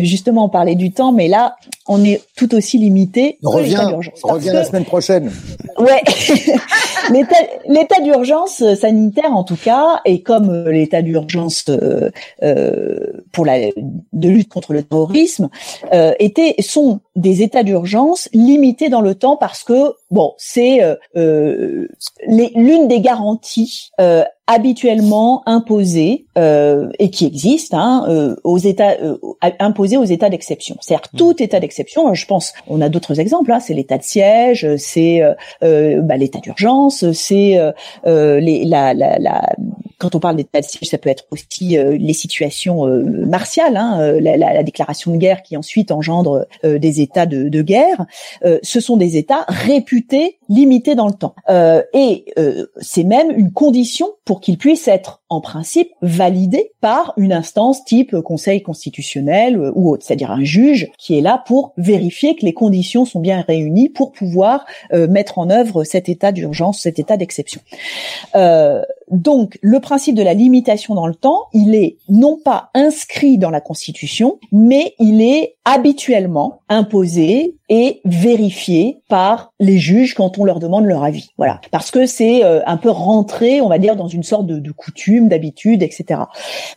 [0.01, 1.57] justement on parlait du temps mais là
[1.89, 3.39] on est tout aussi limité.
[3.45, 3.79] On revient,
[4.25, 5.31] on revient la semaine prochaine.
[5.79, 6.03] Ouais,
[7.69, 12.11] l'état d'urgence sanitaire en tout cas et comme euh, l'état d'urgence euh,
[12.43, 13.71] euh, pour la
[14.13, 15.49] de lutte contre le terrorisme
[15.93, 20.95] euh, étaient sont des états d'urgence limités dans le temps parce que bon c'est euh,
[21.17, 21.87] euh
[22.27, 29.19] l'une des garanties euh, habituellement imposées euh, et qui existent hein, euh, aux États euh,
[29.59, 30.77] imposées aux États d'exception.
[30.81, 31.17] C'est-à-dire mmh.
[31.17, 32.15] tout état d'exception.
[32.15, 33.53] Je pense, on a d'autres exemples.
[33.53, 35.21] Hein, c'est l'état de siège, c'est
[35.61, 37.59] bah, l'état d'urgence, c'est
[38.05, 39.57] les, la, la, la,
[39.99, 42.87] quand on parle d'état de siège, ça peut être aussi les situations
[43.27, 48.07] martiales, hein, la, la, déclaration de guerre qui ensuite engendre des états de, de guerre.
[48.63, 51.35] ce sont des états réputés limités dans le temps.
[51.93, 52.25] et
[52.81, 58.21] c'est même une condition pour qu'il puisse être en principe validé par une instance type
[58.21, 62.53] Conseil constitutionnel euh, ou autre, c'est-à-dire un juge qui est là pour vérifier que les
[62.53, 67.17] conditions sont bien réunies pour pouvoir euh, mettre en œuvre cet état d'urgence, cet état
[67.17, 67.61] d'exception.
[68.35, 73.39] Euh, donc, le principe de la limitation dans le temps, il est non pas inscrit
[73.39, 80.45] dans la Constitution, mais il est habituellement imposé et vérifié par les juges quand on
[80.45, 81.31] leur demande leur avis.
[81.37, 84.59] Voilà, parce que c'est euh, un peu rentré, on va dire, dans une sorte de,
[84.59, 86.21] de coutume, d'habitude, etc.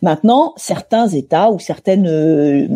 [0.02, 2.66] Maintenant, certains États ou certaines euh,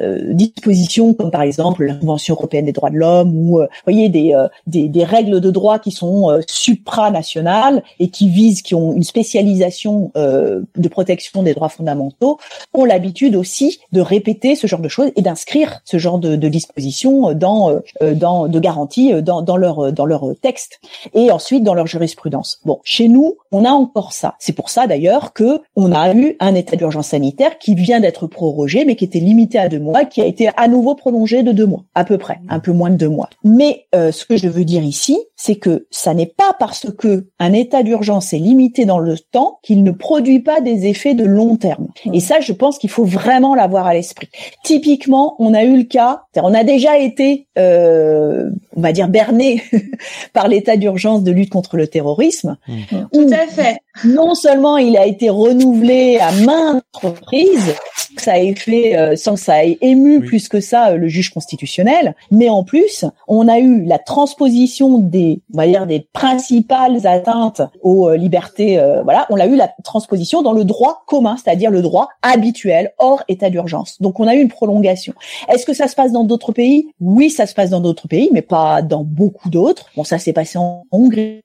[0.00, 4.36] euh, dispositions, comme par exemple la Convention européenne des droits de l'homme, ou voyez des,
[4.66, 10.10] des, des règles de droit qui sont supranationales et qui visent, qui ont une spécialisation
[10.16, 12.38] euh, de protection des droits fondamentaux
[12.74, 16.48] ont l'habitude aussi de répéter ce genre de choses et d'inscrire ce genre de, de
[16.48, 20.80] dispositions dans, euh, dans de garanties euh, dans, dans leur dans leur texte
[21.14, 22.60] et ensuite dans leur jurisprudence.
[22.64, 24.34] Bon, chez nous, on a encore ça.
[24.38, 28.26] C'est pour ça d'ailleurs que on a eu un état d'urgence sanitaire qui vient d'être
[28.26, 31.52] prorogé, mais qui était limité à deux mois, qui a été à nouveau prolongé de
[31.52, 33.28] deux mois, à peu près, un peu moins de deux mois.
[33.44, 37.52] Mais ce que je veux dire ici, c'est que ça n'est pas parce que un
[37.52, 41.56] état d'urgence est limité dans le temps qu'il ne produit pas des effets de long
[41.56, 41.88] terme.
[42.12, 44.28] Et ça, je pense qu'il faut vraiment l'avoir à l'esprit.
[44.64, 49.62] Typiquement, on a eu le cas, on a déjà été, euh, on va dire, berné
[50.32, 52.72] par l'état d'urgence de lutte contre le terrorisme, mmh.
[53.12, 53.78] où Tout à fait.
[54.04, 57.74] Non seulement il a été renouvelé à maintes reprises,
[58.16, 61.30] ça ait fait euh, sans que ça ait ému plus que ça euh, le juge
[61.30, 67.06] constitutionnel, mais en plus on a eu la transposition des, on va dire des principales
[67.06, 68.80] atteintes aux euh, libertés.
[69.04, 73.22] voilà, on a eu la transposition dans le droit commun, c'est-à-dire le droit habituel hors
[73.28, 74.00] état d'urgence.
[74.00, 75.14] Donc on a eu une prolongation.
[75.48, 76.88] Est-ce que ça se passe dans d'autres pays?
[77.00, 79.90] Oui, ça se passe dans d'autres pays, mais pas dans beaucoup d'autres.
[79.96, 81.42] Bon, ça s'est passé en Hongrie,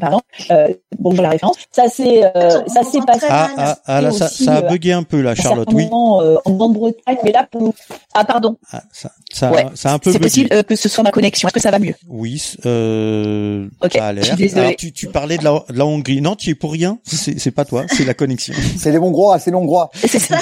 [0.00, 0.20] pardon.
[0.50, 1.56] Euh, bonjour la référence.
[1.70, 2.22] Ça s'est
[2.66, 3.26] ça s'est passé.
[3.28, 5.68] Ah, ah, ah là, ça, ça a bugué un peu là, Charlotte.
[5.72, 5.84] Oui.
[5.84, 7.74] Euh, en Grande-Bretagne, mais là pour
[8.14, 8.56] ah pardon.
[8.72, 10.12] Ah, ça, ça, ça a un peu.
[10.12, 11.48] C'est possible euh, que ce soit ma connexion.
[11.48, 11.94] Est-ce que ça va mieux?
[12.08, 14.76] Oui, euh, okay, ça a l'air.
[14.76, 16.20] Tu, tu parlais de la, de la Hongrie.
[16.20, 16.98] Non, tu es pour rien?
[17.04, 18.54] C'est, c'est pas toi, c'est la connexion.
[18.78, 19.90] c'est les Hongrois, c'est l'Hongrois.
[19.94, 20.36] C'est ça.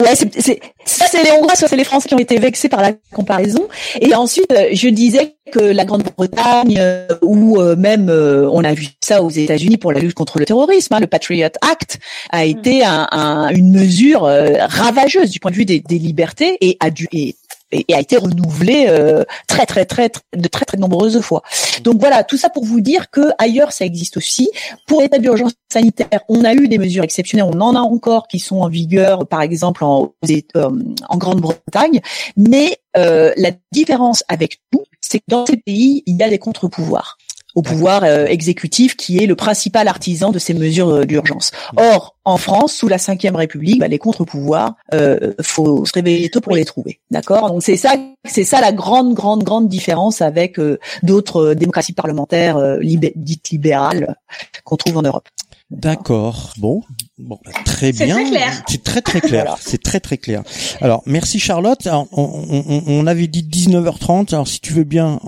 [0.00, 2.68] Ouais, c'est, c'est, ça c'est les Hongrois, soit c'est les Français qui ont été vexés
[2.68, 3.68] par la comparaison.
[4.00, 9.22] Et ensuite, euh, je disais que la Grande-Bretagne euh, ou même on a vu ça
[9.22, 11.98] aux États-Unis pour la lutte contre le terrorisme, hein, le Patriot Act
[12.30, 16.76] a été un, un, une mesure ravageuse du point de vue des, des libertés et
[16.80, 17.34] a dû et
[17.72, 21.42] et, a été renouvelé euh, très très très de très très nombreuses fois.
[21.82, 24.50] Donc voilà, tout ça pour vous dire que ailleurs ça existe aussi.
[24.86, 28.38] Pour l'état d'urgence sanitaire, on a eu des mesures exceptionnelles, on en a encore qui
[28.38, 30.70] sont en vigueur, par exemple en, euh,
[31.08, 32.00] en Grande-Bretagne,
[32.36, 36.38] mais euh, la différence avec nous, c'est que dans ces pays, il y a des
[36.38, 37.18] contre-pouvoirs
[37.54, 41.50] au pouvoir euh, exécutif qui est le principal artisan de ces mesures euh, d'urgence.
[41.76, 46.40] Or, en France, sous la Ve République, bah, les contre-pouvoirs, euh, faut se réveiller tôt
[46.40, 47.00] pour les trouver.
[47.10, 47.50] D'accord?
[47.50, 52.78] Donc c'est ça, c'est ça la grande, grande, grande différence avec euh, d'autres démocraties parlementaires
[52.80, 54.16] dites libérales
[54.64, 55.28] qu'on trouve en Europe.
[55.70, 56.52] D'accord.
[56.58, 56.82] Bon,
[57.18, 58.16] bon, très bien.
[58.16, 58.62] C'est très clair.
[58.66, 59.56] C'est très très clair.
[59.60, 60.42] C'est très très clair.
[60.80, 61.86] Alors, merci Charlotte.
[61.86, 64.34] on, on, on, avait dit 19h30.
[64.34, 65.20] Alors, si tu veux bien,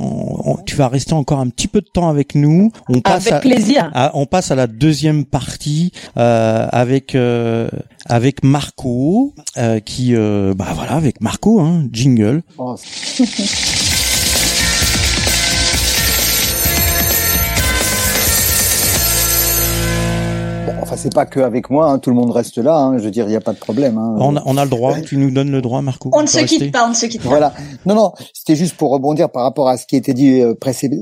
[0.67, 2.73] tu vas rester encore un petit peu de temps avec nous.
[2.89, 3.91] On passe avec plaisir.
[4.15, 7.69] on passe à la deuxième partie euh, avec euh,
[8.07, 12.43] avec Marco, euh, qui, euh, bah voilà, avec Marco, hein, jingle.
[12.59, 12.77] Oh.
[20.97, 22.77] c'est pas que avec moi, hein, tout le monde reste là.
[22.77, 23.99] Hein, je veux dire, il n'y a pas de problème.
[23.99, 24.17] Hein.
[24.19, 25.01] On, a, on, a, le droit.
[25.01, 26.11] Tu nous donnes le droit, Marco.
[26.13, 26.87] On ne se quitte pas.
[26.87, 27.29] On ne se quitte pas.
[27.29, 27.53] Voilà.
[27.87, 28.13] Non, non.
[28.33, 30.55] C'était juste pour rebondir par rapport à ce qui était dit euh,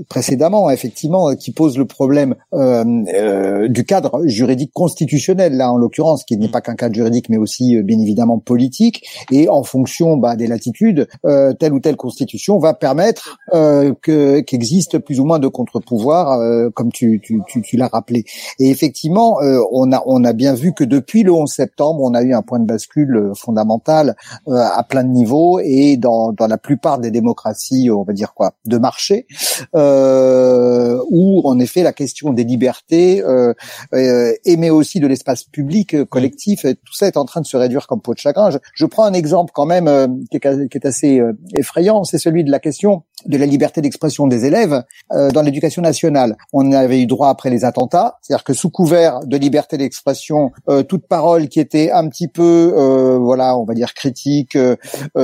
[0.09, 5.77] précédemment, effectivement, euh, qui pose le problème euh, euh, du cadre juridique constitutionnel, là en
[5.77, 9.05] l'occurrence, qui n'est pas qu'un cadre juridique, mais aussi bien évidemment politique.
[9.31, 14.99] Et en fonction bah, des latitudes, euh, telle ou telle constitution va permettre que qu'existe
[14.99, 18.25] plus ou moins de contre-pouvoirs, comme tu, tu, tu, tu l'as rappelé.
[18.59, 19.39] Et effectivement,
[19.73, 22.59] on on a bien vu que depuis le 11 septembre, on a eu un point
[22.59, 24.17] de bascule euh, fondamental
[24.49, 28.53] euh, à plein de niveaux et dans la plupart des démocraties, on va dire quoi,
[28.65, 29.27] de marché,
[29.75, 33.55] euh, où en effet la question des libertés euh,
[33.95, 37.57] euh et mais aussi de l'espace public collectif, tout ça est en train de se
[37.57, 38.51] réduire comme peau de chagrin.
[38.75, 41.21] Je, prends un exemple quand même qui est assez
[41.55, 45.83] effrayant, c'est celui de la question de la liberté d'expression des élèves euh, dans l'éducation
[45.83, 46.37] nationale.
[46.53, 50.83] On avait eu droit après les attentats, c'est-à-dire que sous couvert de liberté d'expression, euh,
[50.83, 54.57] toute parole qui était un petit peu, euh, voilà, on va dire critique,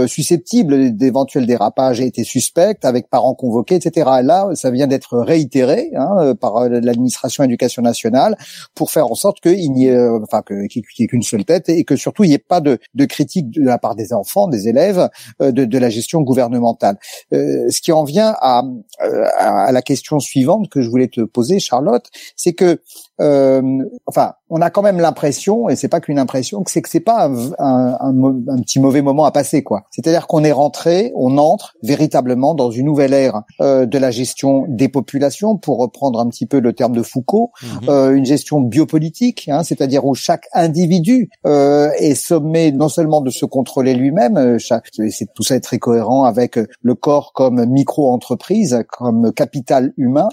[0.07, 4.09] susceptible d'éventuels dérapages été suspecte, avec parents convoqués, etc.
[4.23, 8.37] là, ça vient d'être réitéré hein, par l'administration éducation nationale
[8.75, 11.85] pour faire en sorte qu'il n'y ait, enfin, qu'il n'y ait qu'une seule tête et
[11.85, 15.09] que surtout il n'y ait pas de, critique de la part des enfants, des élèves,
[15.41, 16.99] de, de la gestion gouvernementale.
[17.87, 18.65] Qui en vient à,
[19.05, 22.81] euh, à, la question suivante que je voulais te poser, Charlotte, c'est que,
[23.21, 23.63] euh,
[24.07, 27.01] enfin, on a quand même l'impression, et c'est pas qu'une impression, que c'est que c'est
[27.01, 29.85] pas un, un, un, petit mauvais moment à passer, quoi.
[29.91, 34.65] C'est-à-dire qu'on est rentré, on entre véritablement dans une nouvelle ère euh, de la gestion
[34.69, 37.89] des populations, pour reprendre un petit peu le terme de Foucault, mhm.
[37.89, 43.31] euh, une gestion biopolitique, hein, c'est-à-dire où chaque individu euh, est sommé non seulement de
[43.31, 49.33] se contrôler lui-même, c'est tout ça est très cohérent avec le corps comme micro-entreprise, comme
[49.33, 50.29] capital humain,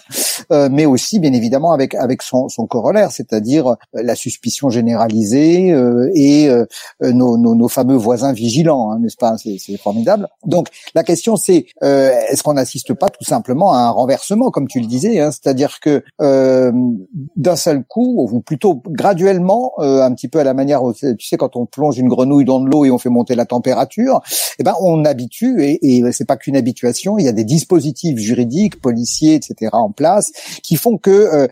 [0.49, 6.49] mais aussi bien évidemment avec avec son, son corollaire, c'est-à-dire la suspicion généralisée euh, et
[6.49, 6.65] euh,
[7.01, 9.35] nos, fameux voisins vigilants, hein, n'est-ce pas?
[9.37, 10.27] C'est formidable.
[10.43, 14.67] Donc la question c'est euh, est-ce qu'on n'assiste pas tout simplement à un renversement, comme
[14.67, 20.39] tu le disais, hein, c'est-à-dire que d'un seul coup, ou plutôt graduellement, un petit peu
[20.39, 22.97] à la manière, tu sais, quand on plonge une grenouille dans de l'eau et on
[22.97, 24.21] fait monter la température,
[24.57, 28.17] eh ben on habitue et, et c'est pas qu'une habituation, il y a des dispositifs
[28.17, 29.69] juridiques, policiers, etc.
[29.73, 30.31] en place
[30.63, 31.47] qui font que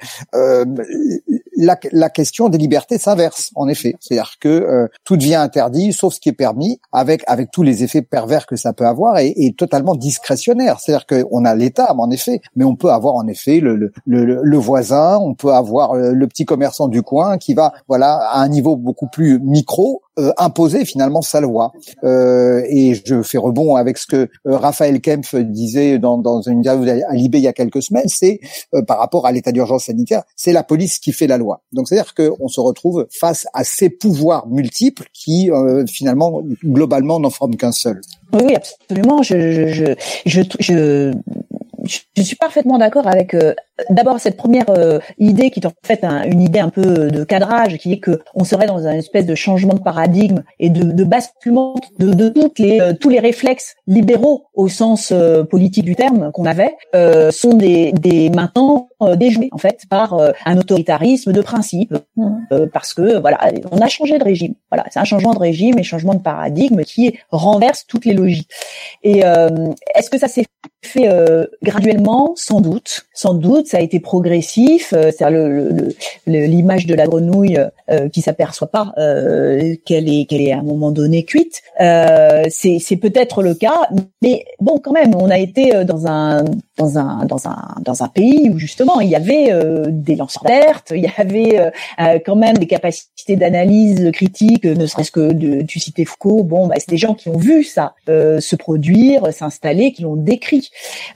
[1.57, 3.95] la, la question des libertés s'inverse, en effet.
[3.99, 7.83] C'est-à-dire que euh, tout devient interdit, sauf ce qui est permis, avec avec tous les
[7.83, 10.79] effets pervers que ça peut avoir, et, et totalement discrétionnaire.
[10.79, 14.39] C'est-à-dire qu'on a l'État, en effet, mais on peut avoir en effet le, le, le,
[14.41, 18.41] le voisin, on peut avoir le, le petit commerçant du coin qui va, voilà, à
[18.41, 21.71] un niveau beaucoup plus micro, euh, imposer finalement sa loi.
[22.03, 26.59] Euh, et je fais rebond avec ce que euh, Raphaël Kempf disait dans, dans une
[26.59, 28.39] interview à Libé il y a quelques semaines, c'est
[28.73, 31.63] euh, par rapport à l'état d'urgence sanitaire, c'est la police qui fait la loi.
[31.71, 35.49] Donc c'est-à-dire qu'on se retrouve face à ces pouvoirs multiples qui
[35.87, 38.01] finalement globalement n'en forment qu'un seul.
[38.33, 39.23] Oui, absolument.
[39.23, 39.95] Je, je,
[40.25, 41.13] je, je,
[41.85, 43.53] je suis parfaitement d'accord avec euh,
[43.89, 47.77] d'abord cette première euh, idée qui est en fait une idée un peu de cadrage,
[47.77, 51.03] qui est que on serait dans une espèce de changement de paradigme et de, de
[51.03, 55.13] basculement de, de toutes les euh, tous les réflexes libéraux au sens
[55.49, 56.75] politique du terme qu'on avait
[57.31, 62.67] sont des, des maintenant déjoués en fait par un autoritarisme de principe mmh.
[62.73, 63.39] parce que voilà
[63.71, 66.83] on a changé de régime voilà c'est un changement de régime et changement de paradigme
[66.83, 68.49] qui renverse toutes les logiques
[69.03, 69.19] et
[69.95, 70.45] est-ce que ça s'est
[70.83, 71.07] fait
[71.63, 74.93] graduellement, sans doute, sans doute, ça a été progressif.
[74.93, 75.25] Euh, c'est
[76.25, 77.59] l'image de la grenouille
[77.89, 81.61] euh, qui s'aperçoit pas euh, qu'elle est qu'elle est à un moment donné cuite.
[81.79, 83.89] Euh, c'est peut-être le cas,
[84.21, 86.45] mais bon, quand même, on a été dans un
[86.81, 89.51] dans un dans un dans un pays où justement il y avait
[89.87, 91.71] des lanceurs d'alerte, il y avait
[92.25, 96.43] quand même des capacités d'analyse critique, ne serait-ce que de tu citais Foucault.
[96.43, 100.69] Bon, bah, c'est des gens qui ont vu ça se produire, s'installer, qui l'ont décrit.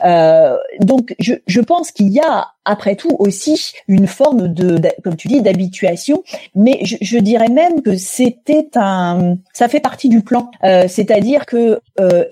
[0.04, 5.16] Euh, donc, je, je pense qu'il y a après tout aussi une forme de, comme
[5.16, 6.24] tu dis, d'habituation,
[6.56, 10.52] mais je, je, dirais même que c'était un, ça fait partie du plan.
[10.64, 12.26] Euh, C'est-à-dire que euh,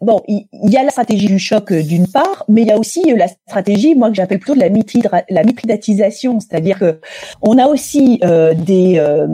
[0.00, 2.78] bon, il, y a la stratégie du choc euh, d'une part, mais il y a
[2.78, 7.00] aussi la stratégie, moi que j'appelle plutôt de la, la mitridatisation, c'est-à-dire que
[7.40, 9.26] on a aussi euh, des, euh,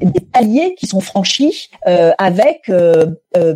[0.00, 2.70] des paliers qui sont franchis euh, avec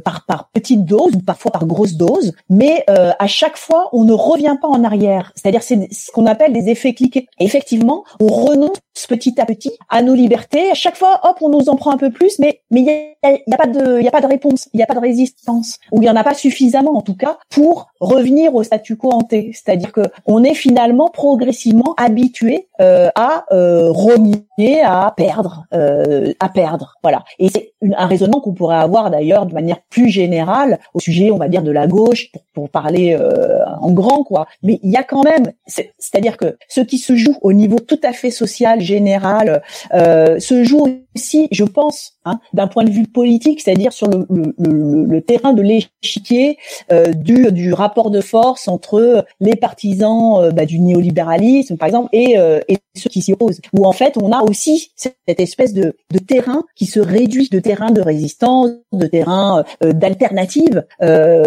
[0.04, 4.12] par par petite dose ou parfois par grosse dose, mais à chaque fois on ne
[4.12, 5.32] revient pas en arrière.
[5.34, 7.26] C'est-à-dire c'est ce qu'on appelle des effets cliqués.
[7.38, 10.70] effectivement, on renonce petit à petit à nos libertés.
[10.70, 13.54] À chaque fois, hop, on nous en prend un peu plus, mais mais il y
[13.54, 16.02] a, pas de y a pas de réponse, il y a pas de résistance, ou
[16.02, 19.30] il y en a pas suffisamment en tout cas pour revenir au statu quo ante.
[19.30, 26.48] C'est-à-dire que on est finalement progressivement habitué euh, à euh, renier, à perdre, euh, à
[26.48, 26.94] perdre.
[27.02, 27.24] Voilà.
[27.38, 31.38] Et c'est un raisonnement qu'on pourrait avoir d'ailleurs de manière plus générale au sujet, on
[31.38, 34.46] va dire, de la gauche, pour, pour parler euh, en grand, quoi.
[34.62, 35.52] Mais il y a quand même,
[35.98, 39.62] c'est-à-dire que ce qui se joue au niveau tout à fait social, général,
[39.94, 44.26] euh, se joue aussi, je pense, hein, d'un point de vue politique, c'est-à-dire sur le,
[44.28, 46.58] le, le, le, terrain de l'échiquier
[46.92, 52.08] euh, du, du rapport de force entre les partisans euh, bah, du néolibéralisme, par exemple,
[52.12, 53.60] et, euh, et ceux qui s'y opposent.
[53.72, 57.60] Où en fait, on a aussi cette espèce de, de terrain qui se réduit, de
[57.60, 61.44] terrain de résistance, de terrain euh, d'alternative euh,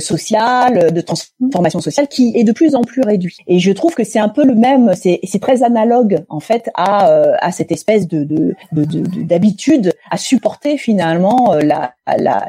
[0.00, 3.36] sociale, de transformation sociale, qui est de plus en plus réduit.
[3.46, 7.06] Et je trouve que c'est un peu le même, c'est très analogue en fait à,
[7.40, 11.94] à cette espèce de, de, de, de d'habitude à supporter finalement euh, la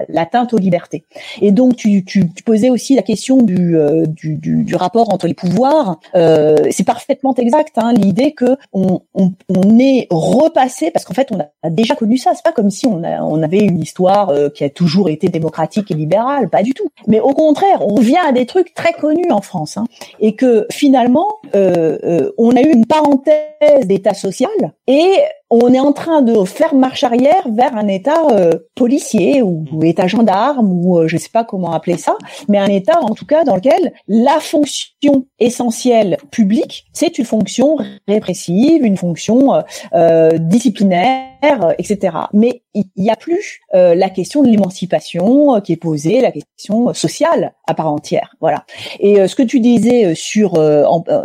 [0.09, 1.05] l'atteinte aux libertés.
[1.41, 5.13] Et donc tu, tu, tu, posais aussi la question du, euh, du, du, du, rapport
[5.13, 5.99] entre les pouvoirs.
[6.15, 7.77] Euh, c'est parfaitement exact.
[7.77, 12.17] Hein, L'idée que on, on, on, est repassé parce qu'en fait on a déjà connu
[12.17, 12.31] ça.
[12.35, 15.29] C'est pas comme si on, a, on avait une histoire euh, qui a toujours été
[15.29, 16.89] démocratique et libérale, pas du tout.
[17.07, 19.85] Mais au contraire, on vient à des trucs très connus en France hein,
[20.19, 24.49] et que finalement euh, on a eu une parenthèse d'État social
[24.87, 25.13] et
[25.49, 30.07] on est en train de faire marche arrière vers un État euh, policier ou, État
[30.07, 32.15] gendarme ou euh, je ne sais pas comment appeler ça,
[32.47, 37.77] mais un État en tout cas dans lequel la fonction essentielle publique, c'est une fonction
[38.07, 41.34] répressive, une fonction euh, disciplinaire,
[41.77, 42.15] etc.
[42.33, 47.53] Mais il n'y a plus la question de l'émancipation qui est posée, la question sociale
[47.67, 48.35] à part entière.
[48.41, 48.65] Voilà.
[48.99, 50.53] Et ce que tu disais sur,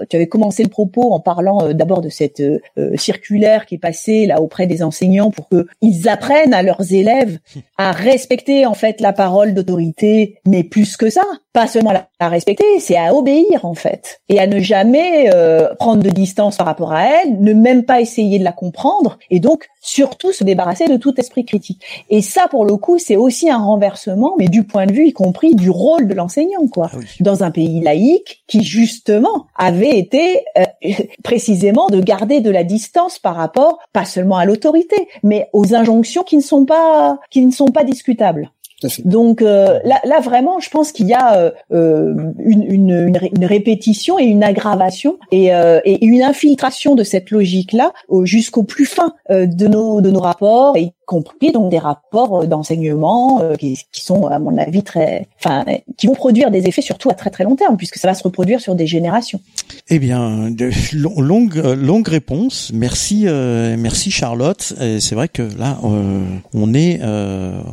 [0.09, 2.43] tu avais commencé le propos en parlant d'abord de cette
[2.95, 7.39] circulaire qui est passée là auprès des enseignants pour qu'ils apprennent à leurs élèves
[7.77, 12.65] à respecter en fait la parole d'autorité, mais plus que ça, pas seulement à respecter,
[12.79, 16.93] c'est à obéir en fait et à ne jamais euh, prendre de distance par rapport
[16.93, 19.67] à elle, ne même pas essayer de la comprendre et donc
[20.11, 21.83] surtout se débarrasser de tout esprit critique.
[22.09, 25.13] Et ça pour le coup, c'est aussi un renversement mais du point de vue y
[25.13, 26.91] compris du rôle de l'enseignant quoi.
[26.93, 30.65] Ah Dans un pays laïque qui justement avait été euh,
[31.23, 36.23] précisément de garder de la distance par rapport pas seulement à l'autorité, mais aux injonctions
[36.23, 38.51] qui ne sont pas qui ne sont pas discutables.
[39.05, 43.45] Donc euh, là, là, vraiment, je pense qu'il y a euh, euh, une, une, une,
[43.45, 47.93] répétition et une aggravation et, et une infiltration de cette logique-là
[48.25, 50.77] jusqu'au plus fin de nos de nos rapports,
[51.11, 55.65] compris donc des rapports d'enseignement qui, qui, sont, à mon avis, très, enfin,
[55.97, 58.23] qui vont produire des effets surtout à très très long terme, puisque ça va se
[58.23, 59.41] reproduire sur des générations.
[59.89, 62.71] Eh bien, de, longue longue réponse.
[62.73, 64.75] Merci merci Charlotte.
[65.01, 67.01] C'est vrai que là, on est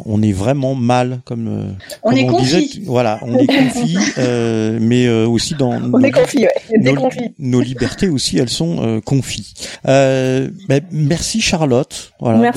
[0.05, 1.71] on est vraiment mal comme, euh,
[2.03, 5.99] on est on disait, voilà, on est confit, euh, mais euh, aussi dans on nos,
[5.99, 6.47] est confit,
[6.79, 6.95] nos,
[7.39, 9.53] nos, libertés aussi, elles sont euh, confies.
[9.87, 12.51] Euh, ben, merci Charlotte, voilà,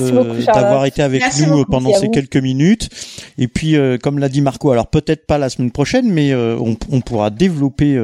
[0.71, 2.89] d'avoir été avec nous pendant ces quelques minutes.
[3.37, 7.01] Et puis, comme l'a dit Marco, alors peut-être pas la semaine prochaine, mais on, on,
[7.01, 8.01] pourra développer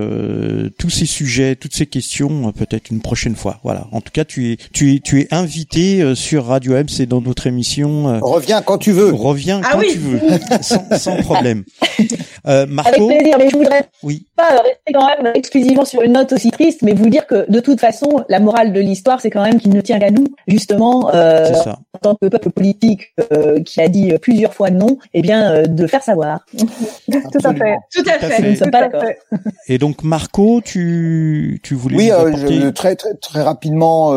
[0.77, 3.59] tous ces sujets, toutes ces questions, peut-être une prochaine fois.
[3.63, 3.87] Voilà.
[3.91, 7.21] En tout cas, tu es, tu es, tu es invité sur Radio M, c'est dans
[7.21, 8.19] notre émission.
[8.21, 9.13] reviens quand tu veux.
[9.13, 10.19] Reviens ah quand tu veux
[10.61, 11.63] sans, sans, problème.
[12.47, 14.25] Euh, Marco, Avec plaisir, mais je voudrais oui.
[14.35, 17.59] pas rester quand même exclusivement sur une note aussi triste, mais vous dire que de
[17.59, 21.13] toute façon, la morale de l'histoire, c'est quand même qu'il ne tient qu'à nous, justement,
[21.13, 21.51] euh,
[21.93, 25.65] en tant que peuple politique euh, qui a dit plusieurs fois non, eh bien, euh,
[25.65, 26.39] de faire savoir.
[26.57, 27.77] Tout à fait.
[27.93, 28.41] Tout à fait.
[28.41, 29.03] Nous ne sommes pas d'accord.
[29.67, 34.13] Et donc, Marco, tu, tu voulais Oui, euh, je, très, très, très rapidement.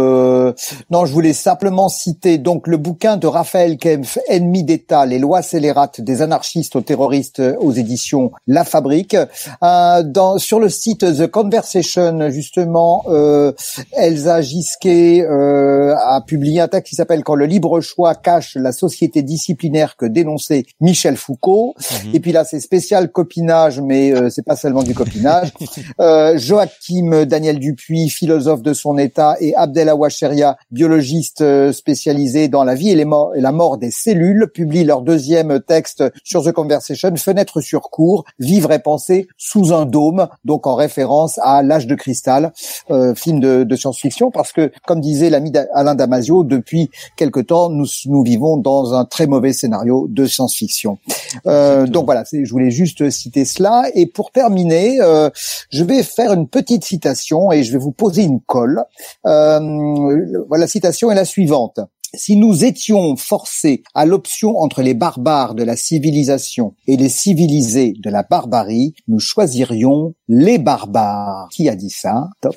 [0.90, 5.42] non, je voulais simplement citer donc le bouquin de Raphaël Kempf, Ennemi d'État, les lois
[5.42, 9.16] scélérates des anarchistes aux terroristes aux éditions La Fabrique.
[9.62, 13.52] Euh, dans, sur le site The Conversation, justement, euh,
[13.92, 18.72] Elsa Gisquet euh, a publié un texte qui s'appelle Quand le libre choix cache la
[18.72, 21.74] société disciplinaire que dénonçait Michel Foucault.
[22.04, 22.14] Mhm.
[22.14, 25.52] Et puis là, c'est spécial copinage, mais euh, c'est pas seulement du copinage.
[26.00, 32.64] euh, Joachim Daniel Dupuis, philosophe de son état, et Abdel Awacheria, biologiste euh, spécialisé dans
[32.64, 36.44] la vie et, les morts, et la mort des cellules, publient leur deuxième texte sur
[36.44, 41.62] The Conversation, Fenêtre sur cours, vivre et penser sous un dôme, donc en référence à
[41.62, 42.52] L'âge de cristal,
[42.90, 47.70] euh, film de, de science-fiction, parce que, comme disait l'ami Alain Damasio, depuis quelque temps,
[47.70, 50.98] nous, nous vivons dans un très mauvais scénario de science-fiction.
[51.46, 53.84] Euh, donc voilà, je voulais juste citer cela.
[53.94, 55.30] Et pour terminer, euh,
[55.70, 58.82] je vais faire une petite citation et je vais vous poser une colle.
[59.26, 61.80] Euh, voilà, la citation est la suivante
[62.14, 67.94] si nous étions forcés à l'option entre les barbares de la civilisation et les civilisés
[67.98, 71.48] de la barbarie, nous choisirions les barbares.
[71.50, 72.28] Qui a dit ça?
[72.40, 72.56] Top.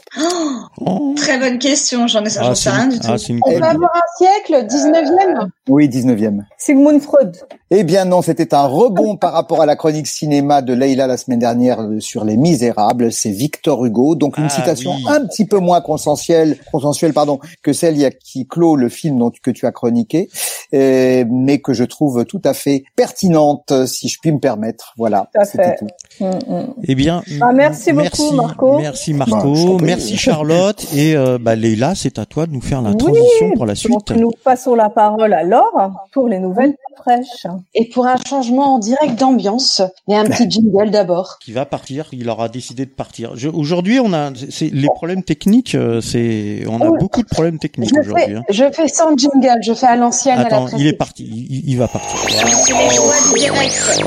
[0.80, 3.08] Oh, très bonne question, j'en ai ah, sais rien du tout.
[3.10, 3.16] Ah,
[3.46, 6.42] On peut avoir un siècle, 19e Oui, 19e.
[6.58, 7.36] Sigmund Freud.
[7.72, 11.18] Eh bien non, c'était un rebond par rapport à la chronique cinéma de Leila la
[11.18, 13.12] semaine dernière euh, sur Les Misérables.
[13.12, 17.74] C'est Victor Hugo, donc une ah, citation un petit peu moins consensuelle, consensuelle pardon, que
[17.74, 20.30] celle qui clôt le film dont que tu as chroniqué,
[20.76, 24.94] euh, mais que je trouve tout à fait pertinente, si je puis me permettre.
[24.98, 25.88] Voilà, c'était tout.
[26.20, 26.74] Mm, mm.
[26.84, 28.78] Eh bien, ah, merci beaucoup Marco.
[28.80, 32.82] Merci Marco, bah, merci Charlotte et euh, bah, Leila, c'est à toi de nous faire
[32.82, 34.12] la transition pour la suite.
[34.12, 37.48] nous passons la parole à Laure pour les nouvelles fraîches.
[37.74, 41.38] Et pour un changement en direct d'ambiance, il y a un petit jingle d'abord.
[41.44, 43.34] Qui va partir, il aura décidé de partir.
[43.54, 47.98] Aujourd'hui, on a c'est les problèmes techniques, euh, c'est on a beaucoup de problèmes techniques
[47.98, 48.36] aujourd'hui.
[48.36, 48.44] Hein.
[48.50, 50.40] Je fais sans jingle, je fais à l'ancienne.
[50.40, 52.20] Attends, il est parti, il, il va partir.
[52.30, 54.04] C'est les joies direct.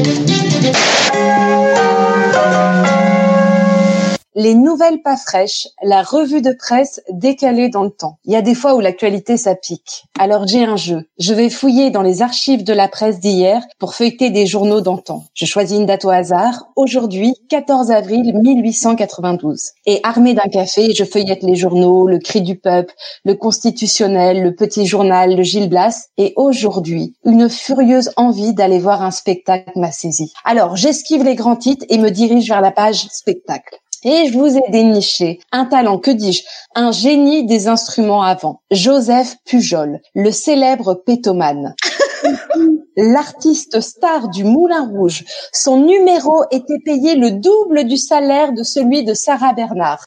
[0.00, 0.97] Thank you.
[4.38, 8.18] Les nouvelles pas fraîches, la revue de presse décalée dans le temps.
[8.24, 10.04] Il y a des fois où l'actualité ça pique.
[10.16, 11.08] Alors j'ai un jeu.
[11.18, 15.24] Je vais fouiller dans les archives de la presse d'hier pour feuilleter des journaux d'antan.
[15.34, 16.68] Je choisis une date au hasard.
[16.76, 19.72] Aujourd'hui, 14 avril 1892.
[19.86, 24.54] Et armé d'un café, je feuillette les journaux, le Cri du peuple, le Constitutionnel, le
[24.54, 26.10] Petit Journal, le Gilles Blas.
[26.16, 30.32] Et aujourd'hui, une furieuse envie d'aller voir un spectacle m'a saisi.
[30.44, 33.80] Alors j'esquive les grands titres et me dirige vers la page spectacle.
[34.04, 36.42] Et je vous ai déniché un talent, que dis-je,
[36.74, 38.60] un génie des instruments avant.
[38.70, 41.74] Joseph Pujol, le célèbre pétomane.
[42.96, 45.24] L'artiste star du Moulin Rouge.
[45.52, 50.04] Son numéro était payé le double du salaire de celui de Sarah Bernard.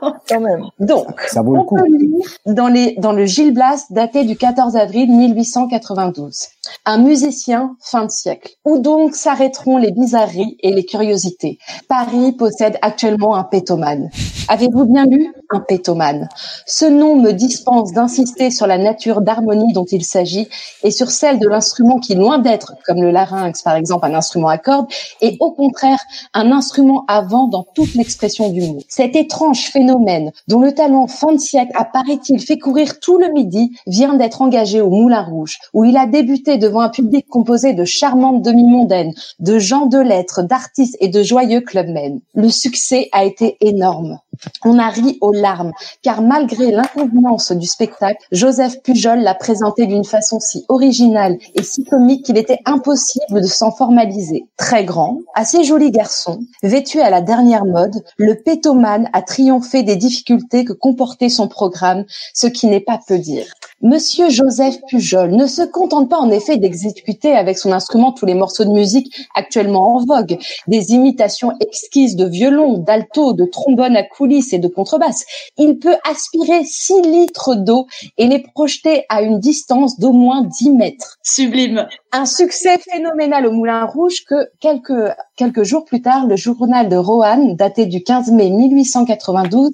[0.28, 0.64] Quand même.
[0.80, 4.76] Donc, Ça vaut on peut lire dans, les, dans le Gilles Blas daté du 14
[4.76, 6.48] avril 1892.
[6.84, 8.52] Un musicien fin de siècle.
[8.64, 11.58] Où donc s'arrêteront les bizarreries et les curiosités?
[11.88, 14.10] Paris possède actuellement un pétomane.
[14.48, 15.32] Avez-vous bien lu?
[15.50, 16.28] Un pétomane
[16.66, 20.48] Ce nom me dispense d'insister sur la nature d'harmonie dont il s'agit
[20.82, 24.48] et sur celle de l'instrument qui, loin d'être, comme le larynx par exemple, un instrument
[24.48, 24.86] à cordes,
[25.20, 25.98] est au contraire
[26.34, 28.78] un instrument à vent dans toute l'expression du mot.
[28.88, 33.72] Cet étrange phénomène dont le talent fin de siècle apparaît-il fait courir tout le midi
[33.86, 37.84] vient d'être engagé au Moulin Rouge, où il a débuté devant un public composé de
[37.84, 42.20] charmantes demi-mondaines, de gens de lettres, d'artistes et de joyeux clubmen.
[42.34, 44.18] Le succès a été énorme.
[44.64, 45.72] On a ri aux larmes,
[46.02, 51.84] car malgré l'inconvenance du spectacle, Joseph Pujol l'a présenté d'une façon si originale et si
[51.84, 54.46] comique qu'il était impossible de s'en formaliser.
[54.56, 59.96] Très grand, assez joli garçon, vêtu à la dernière mode, le pétomane a triomphé des
[59.96, 63.46] difficultés que comportait son programme, ce qui n'est pas peu dire.
[63.82, 68.34] Monsieur Joseph Pujol ne se contente pas en effet d'exécuter avec son instrument tous les
[68.34, 74.02] morceaux de musique actuellement en vogue, des imitations exquises de violon, d'alto, de trombone à
[74.24, 75.26] coulisses et de contrebasse.
[75.58, 80.70] Il peut aspirer 6 litres d'eau et les projeter à une distance d'au moins 10
[80.70, 81.18] mètres.
[81.22, 81.86] Sublime.
[82.12, 86.96] Un succès phénoménal au Moulin Rouge que quelques, quelques jours plus tard, le journal de
[86.96, 89.72] Roanne, daté du 15 mai 1892,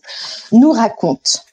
[0.52, 1.44] nous raconte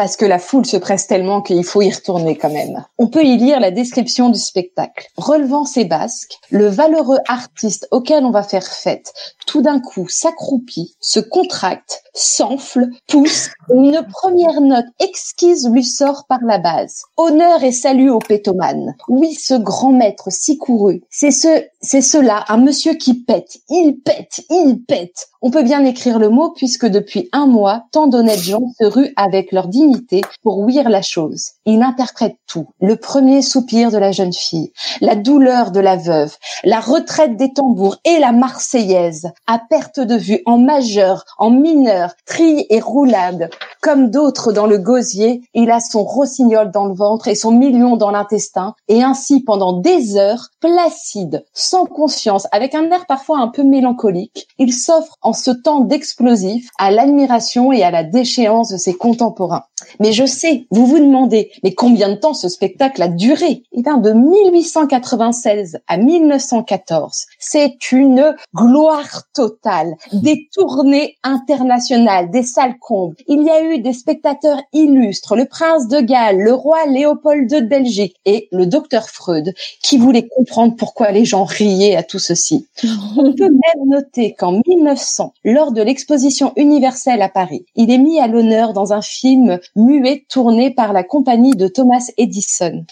[0.00, 2.86] parce que la foule se presse tellement qu'il faut y retourner quand même.
[2.96, 5.08] On peut y lire la description du spectacle.
[5.18, 9.12] Relevant ses basques, le valeureux artiste auquel on va faire fête,
[9.46, 16.24] tout d'un coup s'accroupit, se contracte, s'enfle, pousse, et une première note exquise lui sort
[16.26, 17.02] par la base.
[17.18, 18.94] Honneur et salut au pétomane.
[19.06, 21.02] Oui, ce grand maître si couru.
[21.10, 23.49] C'est ce, c'est cela, un monsieur qui pète.
[23.68, 25.28] Il pète, il pète.
[25.42, 29.12] On peut bien écrire le mot puisque depuis un mois, tant d'honnêtes gens se ruent
[29.16, 31.52] avec leur dignité pour ouïr la chose.
[31.64, 32.66] Il interprète tout.
[32.80, 37.52] Le premier soupir de la jeune fille, la douleur de la veuve, la retraite des
[37.54, 43.50] tambours et la marseillaise, à perte de vue, en majeur, en mineur, trille et roulade.
[43.80, 47.96] Comme d'autres dans le gosier, il a son rossignol dans le ventre et son million
[47.96, 53.48] dans l'intestin, et ainsi pendant des heures, placide, sans conscience, avec un air parfois un
[53.48, 58.76] peu mélancolique, il s'offre en ce temps d'explosif à l'admiration et à la déchéance de
[58.76, 59.64] ses contemporains.
[59.98, 63.62] Mais je sais, vous vous demandez, mais combien de temps ce spectacle a duré?
[63.72, 72.78] Eh bien, de 1896 à 1914, c'est une gloire totale, des tournées internationales, des salles
[72.78, 73.16] combles.
[73.26, 77.60] Il y a eu des spectateurs illustres, le prince de Galles, le roi Léopold de
[77.60, 82.68] Belgique et le docteur Freud, qui voulait comprendre pourquoi les gens riaient à tout ceci.
[83.30, 88.18] On peut même noter qu'en 1900, lors de l'exposition universelle à Paris, il est mis
[88.18, 92.84] à l'honneur dans un film muet tourné par la compagnie de Thomas Edison.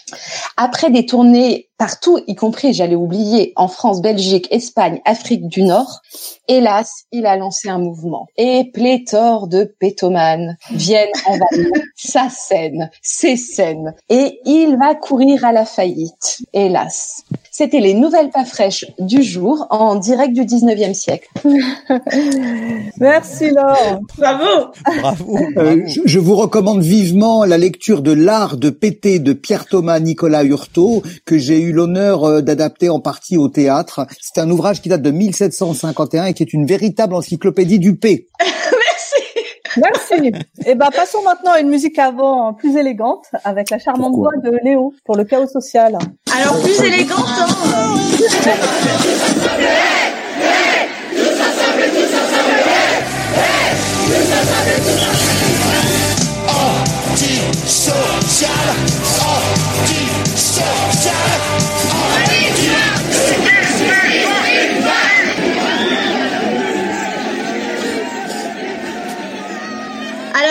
[0.55, 6.01] Après des tournées partout, y compris, j'allais oublier, en France, Belgique, Espagne, Afrique du Nord,
[6.49, 8.27] hélas, il a lancé un mouvement.
[8.37, 13.95] Et pléthore de pétomanes viennent envahir sa scène, ses scènes.
[14.09, 17.23] Et il va courir à la faillite, hélas.
[17.49, 21.29] C'était les nouvelles pas fraîches du jour en direct du 19e siècle.
[22.99, 24.01] Merci Laure.
[24.17, 24.71] Bravo.
[24.99, 25.37] Bravo.
[25.57, 29.99] Euh, je, je vous recommande vivement la lecture de L'art de péter de Pierre Thomas
[29.99, 34.05] Nicolas Hurtaud que j'ai eu l'honneur euh, d'adapter en partie au théâtre.
[34.21, 38.27] C'est un ouvrage qui date de 1751 et qui est une véritable encyclopédie du P.
[39.77, 40.31] Merci.
[40.65, 44.51] Et ben passons maintenant à une musique avant plus élégante avec la charmante Pourquoi voix
[44.51, 45.97] de Léo pour le chaos social.
[46.35, 47.95] Alors plus élégante, hein.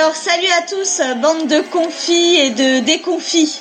[0.09, 3.61] Alors salut à tous, bande de confis et de déconfis.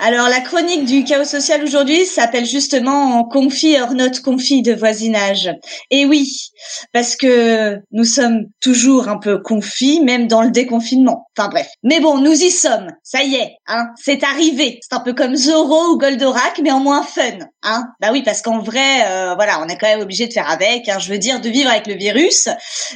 [0.00, 4.74] Alors la chronique du chaos social aujourd'hui s'appelle justement en confit hors note confit de
[4.74, 5.54] voisinage.
[5.92, 6.50] Et oui,
[6.92, 11.28] parce que nous sommes toujours un peu confis, même dans le déconfinement.
[11.38, 11.68] Enfin bref.
[11.84, 12.88] Mais bon, nous y sommes.
[13.04, 14.80] Ça y est, hein, c'est arrivé.
[14.82, 17.84] C'est un peu comme Zorro ou Goldorak, mais en moins fun, hein.
[18.00, 20.88] Bah oui, parce qu'en vrai, euh, voilà, on est quand même obligé de faire avec.
[20.88, 22.48] Hein, je veux dire, de vivre avec le virus,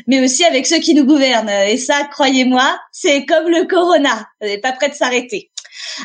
[0.09, 1.49] mais aussi avec ceux qui nous gouvernent.
[1.49, 4.27] Et ça, croyez-moi, c'est comme le corona.
[4.41, 5.51] On n'est pas prêt de s'arrêter.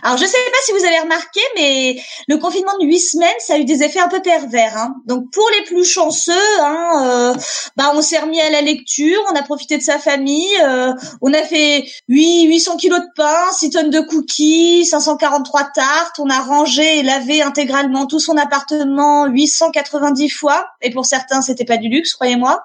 [0.03, 3.55] Alors je sais pas si vous avez remarqué, mais le confinement de huit semaines, ça
[3.55, 4.77] a eu des effets un peu pervers.
[4.77, 4.95] Hein.
[5.05, 7.33] Donc pour les plus chanceux, hein, euh,
[7.75, 11.33] bah on s'est remis à la lecture, on a profité de sa famille, euh, on
[11.33, 16.39] a fait 8 800 kilos de pain, 6 tonnes de cookies, 543 tartes, on a
[16.39, 20.65] rangé et lavé intégralement tout son appartement 890 fois.
[20.81, 22.63] Et pour certains, c'était pas du luxe, croyez-moi.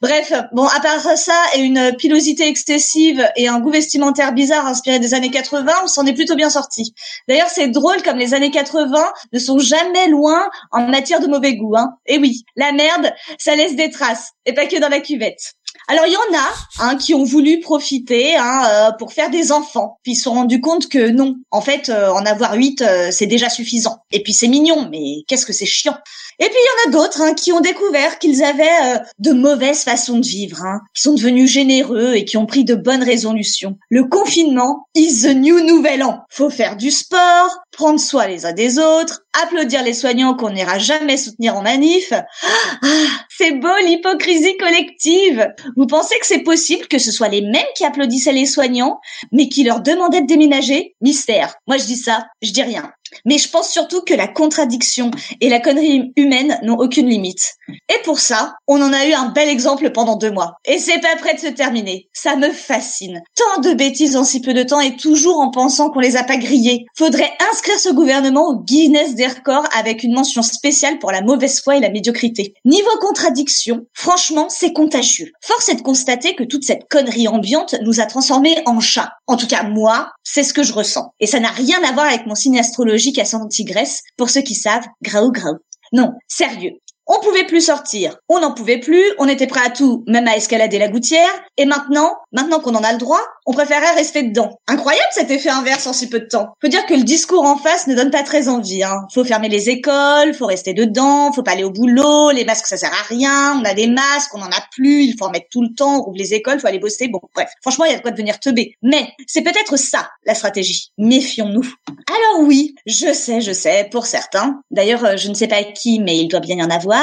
[0.00, 4.98] Bref, bon, à part ça et une pilosité excessive et un goût vestimentaire bizarre inspiré
[5.00, 6.94] des années 80, on s'en est plutôt bien sorti.
[7.28, 11.54] D'ailleurs, c'est drôle comme les années 80 ne sont jamais loin en matière de mauvais
[11.56, 11.76] goût.
[11.76, 11.94] Hein.
[12.06, 15.54] Et oui, la merde, ça laisse des traces, et pas que dans la cuvette.
[15.86, 19.52] Alors il y en a hein, qui ont voulu profiter hein, euh, pour faire des
[19.52, 22.82] enfants, puis ils se sont rendus compte que non, en fait, euh, en avoir huit,
[22.82, 23.98] euh, c'est déjà suffisant.
[24.10, 25.96] Et puis c'est mignon, mais qu'est-ce que c'est chiant.
[26.40, 29.82] Et puis il y en a d'autres hein, qui ont découvert qu'ils avaient de mauvaises
[29.82, 33.76] façons de vivre, hein, qui sont devenus généreux et qui ont pris de bonnes résolutions.
[33.90, 36.20] Le confinement is the new nouvel an.
[36.30, 40.80] Faut faire du sport, prendre soin les uns des autres, applaudir les soignants qu'on n'ira
[40.80, 42.12] jamais soutenir en manif.
[42.12, 42.86] Ah,
[43.28, 45.48] c'est beau l'hypocrisie collective.
[45.76, 48.98] Vous pensez que c'est possible que ce soit les mêmes qui applaudissaient les soignants,
[49.30, 50.96] mais qui leur demandaient de déménager?
[51.00, 51.54] Mystère.
[51.68, 52.90] Moi je dis ça, je dis rien.
[53.24, 57.54] Mais je pense surtout que la contradiction et la connerie humaine n'ont aucune limite.
[57.88, 60.56] Et pour ça, on en a eu un bel exemple pendant deux mois.
[60.64, 62.08] Et c'est pas prêt de se terminer.
[62.12, 63.22] Ça me fascine.
[63.34, 66.24] Tant de bêtises en si peu de temps et toujours en pensant qu'on les a
[66.24, 66.86] pas grillées.
[66.96, 71.60] Faudrait inscrire ce gouvernement au Guinness des records avec une mention spéciale pour la mauvaise
[71.60, 72.54] foi et la médiocrité.
[72.64, 75.32] Niveau contradiction, franchement, c'est contagieux.
[75.42, 79.12] Force est de constater que toute cette connerie ambiante nous a transformés en chats.
[79.26, 81.12] En tout cas, moi, c'est ce que je ressens.
[81.20, 84.54] Et ça n'a rien à voir avec mon signe astrologique à tigresse, pour ceux qui
[84.54, 85.56] savent, graou graou.
[85.92, 86.72] Non, sérieux.
[87.10, 90.36] On pouvait plus sortir, on n'en pouvait plus, on était prêt à tout, même à
[90.36, 94.58] escalader la gouttière, et maintenant, maintenant qu'on en a le droit, on préférait rester dedans.
[94.66, 96.48] Incroyable cet effet inverse en si peu de temps.
[96.60, 98.82] Faut dire que le discours en face ne donne pas très envie.
[98.82, 99.06] Hein.
[99.14, 102.76] Faut fermer les écoles, faut rester dedans, faut pas aller au boulot, les masques ça
[102.76, 105.48] sert à rien, on a des masques, on en a plus, il faut en mettre
[105.50, 107.08] tout le temps, on rouvre les écoles, faut aller bosser.
[107.08, 108.76] Bon, bref, franchement, il y a de quoi devenir teubé.
[108.82, 110.92] Mais c'est peut-être ça la stratégie.
[110.98, 111.72] Méfions-nous.
[112.06, 114.60] Alors oui, je sais, je sais, pour certains.
[114.70, 116.97] D'ailleurs, euh, je ne sais pas qui, mais il doit bien y en avoir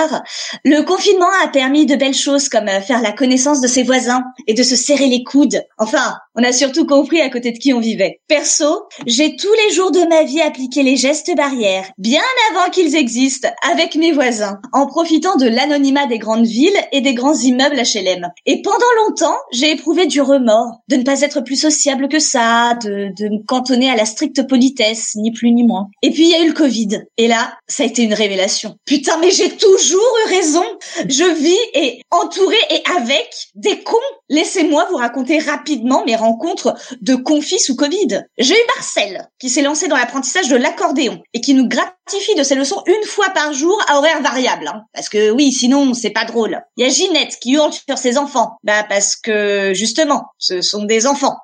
[0.63, 4.23] le confinement a permis de belles choses comme euh, faire la connaissance de ses voisins
[4.47, 5.61] et de se serrer les coudes.
[5.77, 8.19] Enfin, on a surtout compris à côté de qui on vivait.
[8.27, 12.21] Perso, j'ai tous les jours de ma vie appliqué les gestes barrières, bien
[12.51, 17.13] avant qu'ils existent, avec mes voisins, en profitant de l'anonymat des grandes villes et des
[17.13, 18.29] grands immeubles HLM.
[18.45, 22.77] Et pendant longtemps, j'ai éprouvé du remords de ne pas être plus sociable que ça,
[22.83, 25.89] de, de me cantonner à la stricte politesse, ni plus ni moins.
[26.01, 27.03] Et puis il y a eu le Covid.
[27.17, 28.77] Et là, ça a été une révélation.
[28.85, 29.49] Putain, mais j'ai
[29.86, 30.63] toujours eu raison.
[31.07, 33.95] Je vis et entouré et avec des cons.
[34.29, 38.23] Laissez-moi vous raconter rapidement mes rencontres de confis sous Covid.
[38.38, 41.94] J'ai eu Marcel, qui s'est lancé dans l'apprentissage de l'accordéon et qui nous gratifie
[42.37, 44.67] de ses leçons une fois par jour à horaire variable.
[44.67, 44.83] Hein.
[44.93, 46.61] Parce que oui, sinon c'est pas drôle.
[46.77, 48.57] Il y a Ginette qui hurle sur ses enfants.
[48.63, 51.35] Bah parce que justement, ce sont des enfants.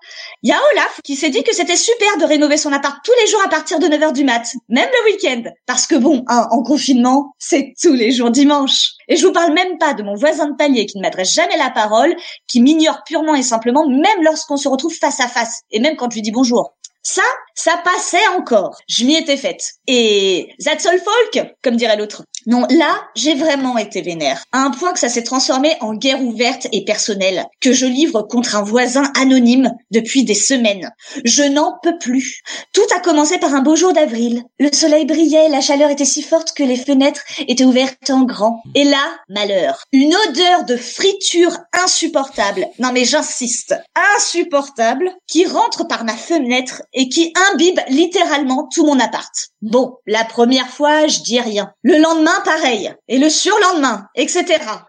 [0.43, 3.13] Il y a Olaf qui s'est dit que c'était super de rénover son appart tous
[3.21, 5.49] les jours à partir de 9h du mat, même le week-end.
[5.65, 8.91] Parce que bon, hein, en confinement, c'est tous les jours dimanche.
[9.07, 11.57] Et je vous parle même pas de mon voisin de palier qui ne m'adresse jamais
[11.57, 12.15] la parole,
[12.47, 16.09] qui m'ignore purement et simplement, même lorsqu'on se retrouve face à face, et même quand
[16.09, 16.73] je lui dis bonjour.
[17.03, 17.23] Ça,
[17.55, 18.77] ça passait encore.
[18.87, 19.73] Je m'y étais faite.
[19.87, 22.23] Et that's all folk, comme dirait l'autre.
[22.47, 24.43] Non, là, j'ai vraiment été vénère.
[24.51, 28.23] À un point que ça s'est transformé en guerre ouverte et personnelle, que je livre
[28.23, 30.91] contre un voisin anonyme depuis des semaines.
[31.23, 32.41] Je n'en peux plus.
[32.73, 34.43] Tout a commencé par un beau jour d'avril.
[34.59, 38.63] Le soleil brillait, la chaleur était si forte que les fenêtres étaient ouvertes en grand.
[38.73, 39.83] Et là, malheur.
[39.91, 42.67] Une odeur de friture insupportable.
[42.79, 43.75] Non mais j'insiste.
[44.17, 45.11] Insupportable.
[45.27, 49.31] Qui rentre par ma fenêtre et qui imbibe littéralement tout mon appart.
[49.61, 51.71] Bon, la première fois, je dis rien.
[51.83, 52.91] Le lendemain, pareil.
[53.07, 54.45] Et le surlendemain, etc.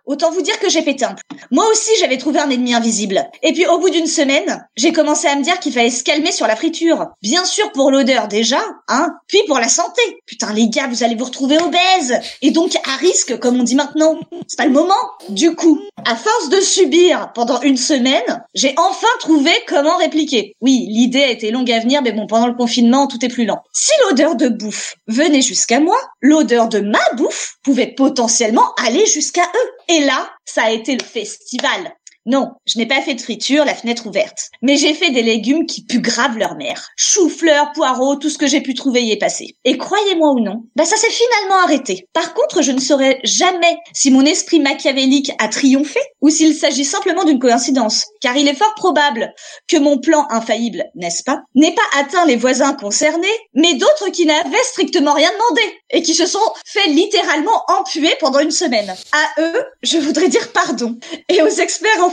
[0.07, 1.14] Autant vous dire que j'ai pété un
[1.50, 3.28] Moi aussi, j'avais trouvé un ennemi invisible.
[3.42, 6.32] Et puis, au bout d'une semaine, j'ai commencé à me dire qu'il fallait se calmer
[6.32, 7.09] sur la friture.
[7.22, 10.00] Bien sûr pour l'odeur déjà, hein, puis pour la santé.
[10.26, 12.18] Putain, les gars, vous allez vous retrouver obèses.
[12.40, 14.18] Et donc, à risque, comme on dit maintenant.
[14.48, 14.94] C'est pas le moment.
[15.28, 20.55] Du coup, à force de subir pendant une semaine, j'ai enfin trouvé comment répliquer.
[20.61, 23.45] Oui, l'idée a été longue à venir, mais bon, pendant le confinement, tout est plus
[23.45, 23.62] lent.
[23.72, 29.43] Si l'odeur de bouffe venait jusqu'à moi, l'odeur de ma bouffe pouvait potentiellement aller jusqu'à
[29.43, 29.95] eux.
[29.95, 31.95] Et là, ça a été le festival.
[32.24, 34.50] Non, je n'ai pas fait de friture, la fenêtre ouverte.
[34.62, 36.90] Mais j'ai fait des légumes qui puent grave leur mère.
[36.96, 39.56] Chou-fleurs, poireaux, tout ce que j'ai pu trouver y est passé.
[39.64, 42.06] Et croyez-moi ou non, bah ça s'est finalement arrêté.
[42.12, 46.84] Par contre, je ne saurais jamais si mon esprit machiavélique a triomphé ou s'il s'agit
[46.84, 48.06] simplement d'une coïncidence.
[48.20, 49.32] Car il est fort probable
[49.66, 54.26] que mon plan infaillible, n'est-ce pas, n'ait pas atteint les voisins concernés, mais d'autres qui
[54.26, 58.94] n'avaient strictement rien demandé et qui se sont fait littéralement empuer pendant une semaine.
[59.12, 60.96] À eux, je voudrais dire pardon.
[61.28, 62.11] Et aux experts en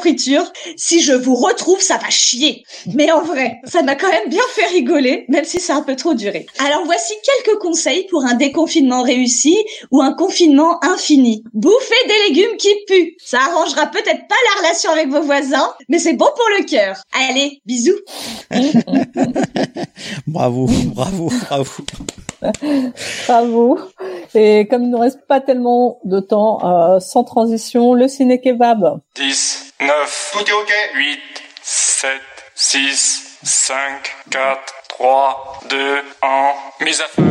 [0.77, 2.63] si je vous retrouve, ça va chier.
[2.93, 5.95] Mais en vrai, ça m'a quand même bien fait rigoler, même si c'est un peu
[5.95, 6.45] trop duré.
[6.59, 9.57] Alors voici quelques conseils pour un déconfinement réussi
[9.91, 11.43] ou un confinement infini.
[11.53, 13.15] Bouffez des légumes qui puent.
[13.23, 17.03] Ça arrangera peut-être pas la relation avec vos voisins, mais c'est bon pour le cœur.
[17.13, 17.99] Allez, bisous.
[20.27, 21.85] bravo, bravo, bravo.
[23.27, 23.79] Bravo.
[24.35, 28.99] Et comme il ne reste pas tellement de temps, euh, sans transition, le ciné kebab.
[29.15, 30.73] 10, 9, tout est ok.
[30.95, 31.19] 8,
[31.61, 32.11] 7,
[32.55, 33.75] 6, 5,
[34.31, 35.77] 4, 3, 2,
[36.21, 37.23] 1, mise à feu.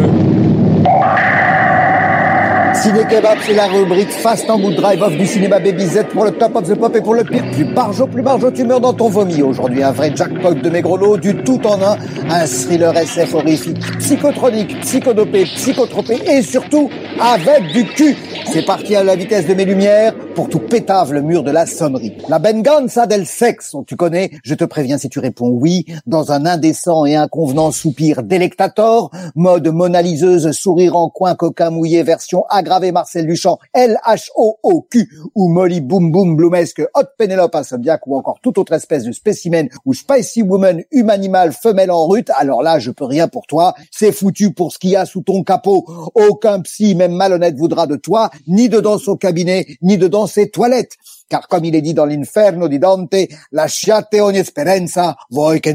[2.83, 6.25] Ciné Kebab, c'est la rubrique Fast en Mood Drive Off du cinéma Baby Z pour
[6.25, 7.43] le top of the pop et pour le pire.
[7.51, 9.43] Plus barjo, plus barjo, tu meurs dans ton vomi.
[9.43, 10.83] Aujourd'hui, un vrai jackpot de mes
[11.21, 11.97] du tout en un,
[12.31, 16.89] un thriller SF horrifique, psychotronique, psychodopé, psychotropé et surtout
[17.21, 18.17] avec du cul.
[18.53, 21.67] C'est parti à la vitesse de mes lumières pour tout pétave le mur de la
[21.67, 22.17] sonnerie.
[22.29, 26.47] La benganza del sexe, tu connais, je te préviens si tu réponds oui, dans un
[26.47, 33.27] indécent et inconvenant soupir délectator, mode monaliseuse, sourire en coin, coquin mouillé, version aggravée Marcel
[33.27, 39.03] Duchamp, L-H-O-O-Q, ou Molly Boom Boom Bloomesque, Hot Penelope Insomniac, ou encore toute autre espèce
[39.03, 43.49] de spécimen, ou Spicy Woman, humanimal, femelle en rute, alors là, je peux rien pour
[43.49, 45.85] toi, c'est foutu pour ce qu'il y a sous ton capot,
[46.15, 50.97] aucun psy, même malhonnête, voudra de toi, ni dedans son cabinet, ni dedans ses toilettes.
[51.29, 55.69] Car comme il est dit dans l'inferno di Dante, lasciate ogni speranza voi che.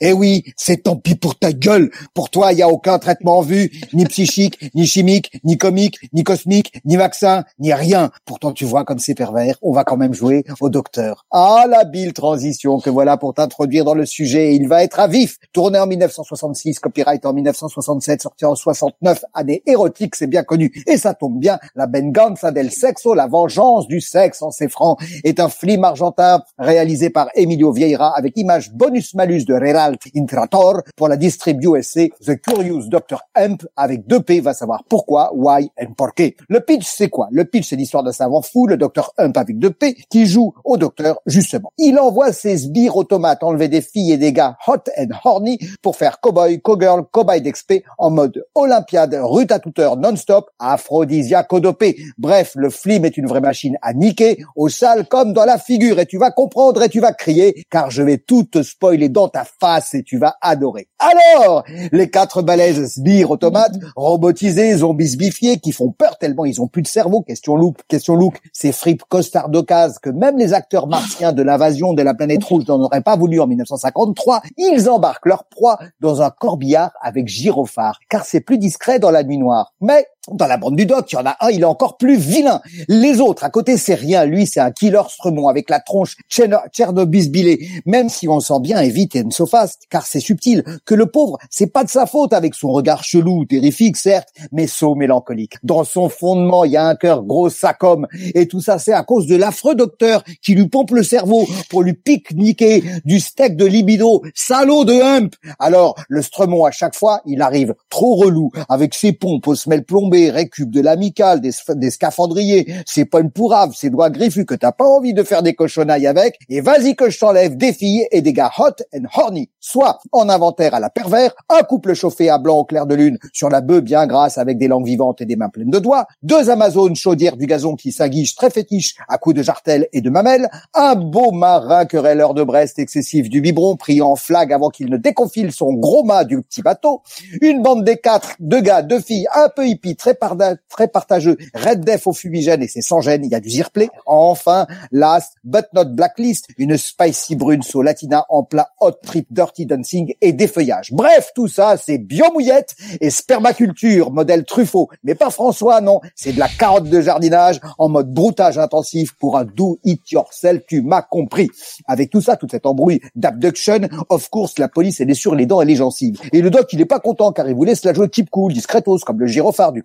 [0.00, 1.90] Eh oui, c'est tant pis pour ta gueule.
[2.14, 5.98] Pour toi, il n'y a aucun traitement en vue, ni psychique, ni chimique, ni comique,
[6.12, 8.10] ni cosmique, ni vaccin, ni rien.
[8.24, 11.26] Pourtant, tu vois comme c'est pervers, on va quand même jouer au docteur.
[11.30, 14.54] Ah, la bille transition que voilà pour t'introduire dans le sujet.
[14.54, 15.36] Il va être à vif.
[15.52, 20.72] Tourné en 1966, copyright en 1967, sorti en 69, année érotique, c'est bien connu.
[20.86, 24.98] Et ça tombe bien, la venganza del sexo, la vengeance du sexe en ces francs,
[25.24, 31.08] est un film argentin réalisé par Emilio Vieira avec image bonus-malus de Reralt Intrator pour
[31.08, 33.22] la distrib USA The Curious Dr.
[33.36, 36.36] Hemp avec deux P va savoir pourquoi, why and porqué.
[36.48, 37.28] Le pitch c'est quoi?
[37.30, 39.12] Le pitch c'est l'histoire d'un savant fou, le Dr.
[39.18, 41.72] Hemp avec deux P, qui joue au docteur justement.
[41.78, 45.96] Il envoie ses sbires automates enlever des filles et des gars hot and horny pour
[45.96, 51.96] faire cowboy, cowgirl, cowboy d'expé en mode olympiade, rue à toute heure non-stop, aphrodisiaco-dopé.
[52.18, 55.98] Bref, le film est une vraie machine à niquer, au sale comme dans la figure,
[56.00, 59.28] et tu vas comprendre et tu vas crier, car je vais tout te spoiler dans
[59.28, 60.88] ta face et tu vas adorer.
[60.98, 66.82] Alors, les quatre balaises sbires automates, robotisés, zombisbifiés, qui font peur tellement ils ont plus
[66.82, 71.32] de cerveau, question look, question look, ces fripes costards d'occasion que même les acteurs martiens
[71.32, 75.44] de l'invasion de la planète rouge n'en auraient pas voulu en 1953, ils embarquent leur
[75.44, 79.72] proie dans un corbillard avec gyrophare, car c'est plus discret dans la nuit noire.
[79.80, 82.16] Mais dans la bande du doc, il y en a un, il est encore plus
[82.16, 82.60] vilain.
[82.88, 84.24] Les autres, à côté, c'est rien.
[84.24, 87.68] Lui, c'est un killer stremont avec la tronche Tchernobysbilé.
[87.86, 91.68] Même si on sent bien, évite Enso Fast, car c'est subtil, que le pauvre, c'est
[91.68, 95.54] pas de sa faute avec son regard chelou, terrifique, certes, mais saut mélancolique.
[95.62, 98.06] Dans son fondement, il y a un cœur gros sacom.
[98.34, 101.82] Et tout ça, c'est à cause de l'affreux docteur qui lui pompe le cerveau pour
[101.82, 105.34] lui pique-niquer du steak de libido, salaud de hump.
[105.58, 109.84] Alors, le stremont, à chaque fois, il arrive trop relou, avec ses pompes aux semelles
[109.84, 114.72] plombées, récup de l'amical, des, scaphandriers, c'est pas une pourrave, c'est doigts griffus que t'as
[114.72, 118.20] pas envie de faire des cochonnailles avec, et vas-y que je t'enlève des filles et
[118.20, 119.50] des gars hot and horny.
[119.60, 123.18] Soit en inventaire à la pervers, un couple chauffé à blanc au clair de lune
[123.32, 126.06] sur la bœuf bien grasse avec des langues vivantes et des mains pleines de doigts,
[126.22, 130.10] deux amazones chaudières du gazon qui s'aguichent très fétiches à coups de jartelles et de
[130.10, 134.90] mamelles, un beau marin querelleur de Brest excessif du biberon pris en flag avant qu'il
[134.90, 137.02] ne déconfile son gros mât du petit bateau,
[137.40, 142.06] une bande des quatre, deux gars, deux filles un peu hippies, très, partageux, Red Def
[142.06, 143.88] au fumigène et c'est sans gêne, il y a du zirplay.
[144.06, 149.66] Enfin, last but not blacklist, une spicy brune so latina en plat hot trip dirty
[149.66, 150.92] dancing et défeuillage.
[150.92, 154.88] Bref, tout ça, c'est biomouillette et spermaculture, modèle Truffaut.
[155.02, 159.36] Mais pas François, non, c'est de la carotte de jardinage en mode broutage intensif pour
[159.36, 161.48] un do it yourself, tu m'as compris.
[161.86, 165.46] Avec tout ça, toute cette embrouille d'abduction, of course, la police elle est sur les
[165.46, 166.20] dents et les gencives.
[166.32, 168.52] Et le doc, il est pas content car il vous laisse la jouer type cool,
[168.52, 169.82] discretos, comme le gyrophare du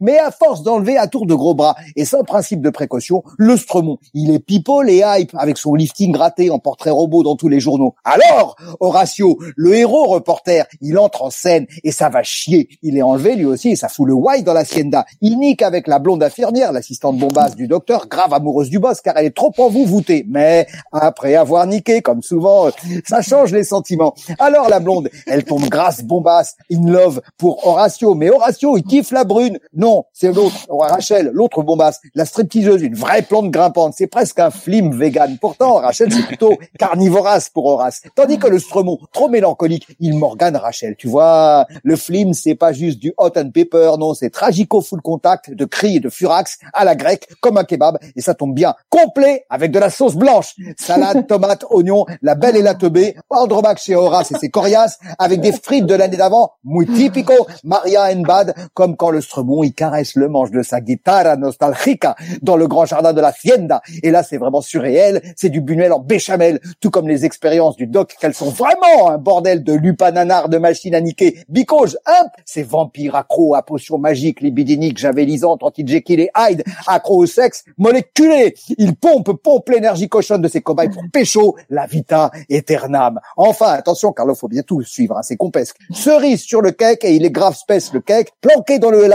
[0.00, 3.56] Mais à force d'enlever à tour de gros bras et sans principe de précaution, le
[3.56, 7.48] Stremont, il est people et hype avec son lifting raté en portrait robot dans tous
[7.48, 7.94] les journaux.
[8.04, 12.68] Alors, Horatio, le héros reporter, il entre en scène et ça va chier.
[12.82, 15.04] Il est enlevé lui aussi et ça fout le white dans l'hacienda.
[15.20, 19.16] Il nique avec la blonde infirmière, l'assistante bombasse du docteur, grave amoureuse du boss car
[19.16, 20.24] elle est trop envoûtée.
[20.28, 22.68] Mais après avoir niqué, comme souvent,
[23.06, 24.14] ça change les sentiments.
[24.38, 28.14] Alors la blonde, elle tombe grasse bombasse, in love pour Horatio.
[28.14, 29.39] Mais Horatio, il kiffe la brune.
[29.72, 33.94] Non, c'est l'autre, Rachel, l'autre bombasse, la stripteaseuse, une vraie plante grimpante.
[33.96, 35.38] C'est presque un flim vegan.
[35.40, 38.02] Pourtant, Rachel, c'est plutôt carnivorace pour Horace.
[38.14, 40.96] Tandis que le Stremont, trop mélancolique, il morgane Rachel.
[40.96, 45.00] Tu vois, le flim, c'est pas juste du hot and pepper, non, c'est tragico full
[45.02, 48.54] contact de cris et de furax à la grecque, comme un kebab, et ça tombe
[48.54, 48.74] bien.
[48.88, 50.54] Complet avec de la sauce blanche.
[50.78, 55.40] Salade, tomate, oignon, la belle et la teubée, Andromaque chez Horace et ses coriaces, avec
[55.40, 59.72] des frites de l'année d'avant, muy typico, Maria and Bad, comme quand le Stremont, il
[59.72, 63.80] caresse le manche de sa guitare nostalgica dans le grand jardin de la Fienda.
[64.02, 67.86] Et là, c'est vraiment surréel, c'est du Buñuel en béchamel, tout comme les expériences du
[67.86, 71.38] doc, qu'elles sont vraiment un bordel de lupananard de machines à niquer.
[71.48, 77.26] Because, hein, ces vampires accros à potions magiques, libidiniques, javelisantes, anti-Jekyll et Hyde, accros au
[77.26, 78.54] sexe, moléculés.
[78.78, 83.20] Ils pompent, pompent l'énergie cochonne de ces cobayes pour pécho la vita aeternam.
[83.36, 85.76] Enfin, attention, car il faut bien tout suivre, hein, c'est compesque.
[85.92, 89.06] Cerise sur le cake, et il est grave spèce le cake, planqué dans le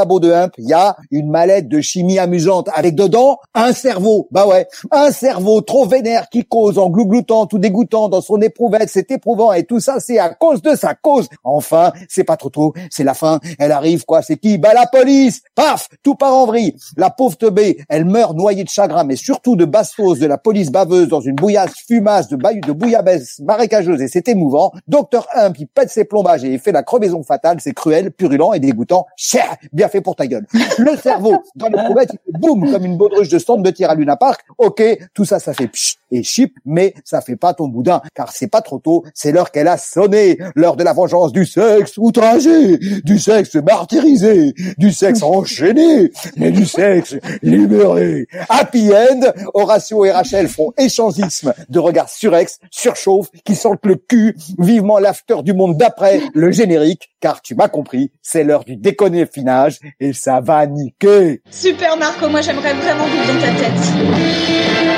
[0.58, 4.28] il y a une mallette de chimie amusante avec dedans un cerveau.
[4.32, 8.90] Bah ouais, un cerveau trop vénère qui cause en glougloutant tout dégoûtant dans son éprouvette,
[8.90, 11.30] c'est éprouvant et tout ça c'est à cause de sa cause.
[11.44, 14.58] Enfin, c'est pas trop tôt, c'est la fin, elle arrive quoi, c'est qui?
[14.58, 16.76] Bah la police Paf Tout part en vrille.
[16.98, 20.72] La pauvre teubée, elle meurt noyée de chagrin, mais surtout de bastos de la police
[20.72, 24.72] baveuse dans une bouillasse fumasse de, de bouillabaisse marécageuse et c'est émouvant.
[24.88, 28.54] Docteur Hump, il pète ses plombages et il fait la crevaison fatale, c'est cruel, purulent
[28.54, 29.06] et dégoûtant.
[29.16, 30.46] Cher, bien pour ta gueule.
[30.78, 33.96] Le cerveau, dans l'éprouvette, il fait boum, comme une baudruche de stand de tir à
[33.96, 34.42] Luna Park.
[34.58, 34.82] Ok,
[35.14, 38.48] tout ça, ça fait psh et chip, mais ça fait pas ton boudin, car c'est
[38.48, 42.78] pas trop tôt, c'est l'heure qu'elle a sonné, l'heure de la vengeance du sexe outragé,
[43.04, 48.28] du sexe martyrisé, du sexe enchaîné, mais du sexe libéré.
[48.50, 54.36] Happy end, Horatio et Rachel font échangisme de regards surex, surchauffe, qui sentent le cul,
[54.58, 59.26] vivement l'after du monde d'après, le générique, car tu m'as compris, c'est l'heure du déconner
[59.26, 61.42] finage, et ça va niquer.
[61.50, 64.95] Super Marco, moi j'aimerais vraiment vivre dans ta tête.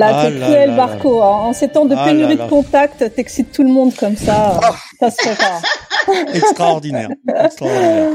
[0.00, 1.22] Là là, Ah t'es là cruel, là Marco.
[1.22, 1.26] hein.
[1.26, 2.44] En ces temps de Ah pénurie là là.
[2.44, 4.60] de contact, t'excites tout le monde comme ça.
[4.98, 5.60] Ça se fait pas.
[6.34, 7.08] Extraordinaire.
[7.44, 8.08] Extraordinaire.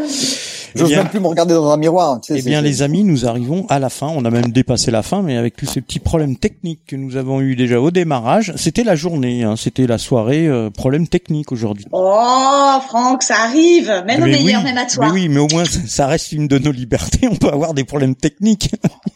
[0.78, 2.20] Eh J'ose même plus me regarder dans un miroir.
[2.20, 4.08] Tu sais, eh bien, les amis, nous arrivons à la fin.
[4.14, 7.16] On a même dépassé la fin, mais avec tous ces petits problèmes techniques que nous
[7.16, 11.54] avons eu déjà au démarrage, c'était la journée, hein, c'était la soirée euh, problème technique
[11.54, 11.86] aujourd'hui.
[11.94, 13.88] Oh, Franck, ça arrive.
[14.06, 15.06] Même au Mais meilleur, oui, même à toi.
[15.06, 17.26] Mais oui, mais au moins ça reste une de nos libertés.
[17.32, 18.72] On peut avoir des problèmes techniques.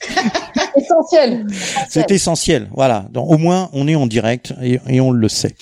[0.79, 1.47] Essentiel.
[1.89, 2.67] C'est essentiel.
[2.73, 3.05] Voilà.
[3.15, 5.55] Au moins on est en direct et on le sait.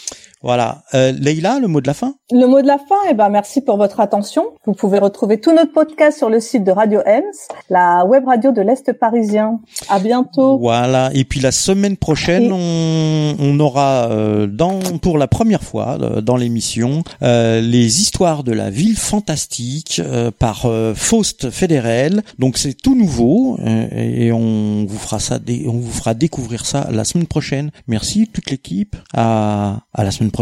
[0.48, 0.84] Voilà.
[0.94, 2.14] Euh, Leïla, le mot de la fin?
[2.32, 4.46] Le mot de la fin, eh ben, merci pour votre attention.
[4.66, 7.22] Vous pouvez retrouver tous notre podcast sur le site de Radio Ems,
[7.70, 9.60] la web radio de l'Est parisien.
[9.90, 10.58] À bientôt.
[10.58, 11.10] Voilà.
[11.14, 15.98] Et puis la semaine prochaine, Et- on, on aura euh, dans pour la première fois
[16.02, 20.02] euh, dans l'émission les histoires de la ville fantastique
[20.40, 22.22] par Faust Fédérel.
[22.40, 27.04] Donc c'est tout nouveau et on vous fera ça, on vous fera découvrir ça la
[27.04, 27.72] semaine prochaine.
[27.88, 28.96] Merci toute l'équipe.
[29.14, 30.37] À à la semaine prochaine.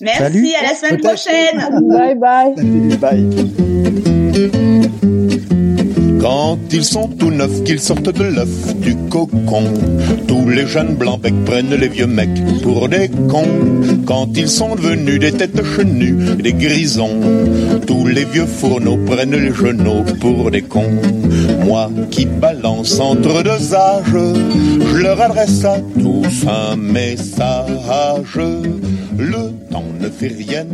[0.00, 0.48] Merci, Salut.
[0.58, 1.88] à la semaine prochaine.
[1.88, 2.54] Bye bye.
[2.98, 4.09] Bye.
[6.20, 9.64] Quand ils sont tout neufs, qu'ils sortent de l'œuf du cocon,
[10.28, 13.80] tous les jeunes blancs becs prennent les vieux mecs pour des cons.
[14.04, 17.20] Quand ils sont devenus des têtes chenues, des grisons,
[17.86, 21.00] tous les vieux fourneaux prennent les genoux pour des cons.
[21.64, 28.36] Moi qui balance entre deux âges, je leur adresse à tous un message.
[29.18, 30.66] Le temps ne fait rien.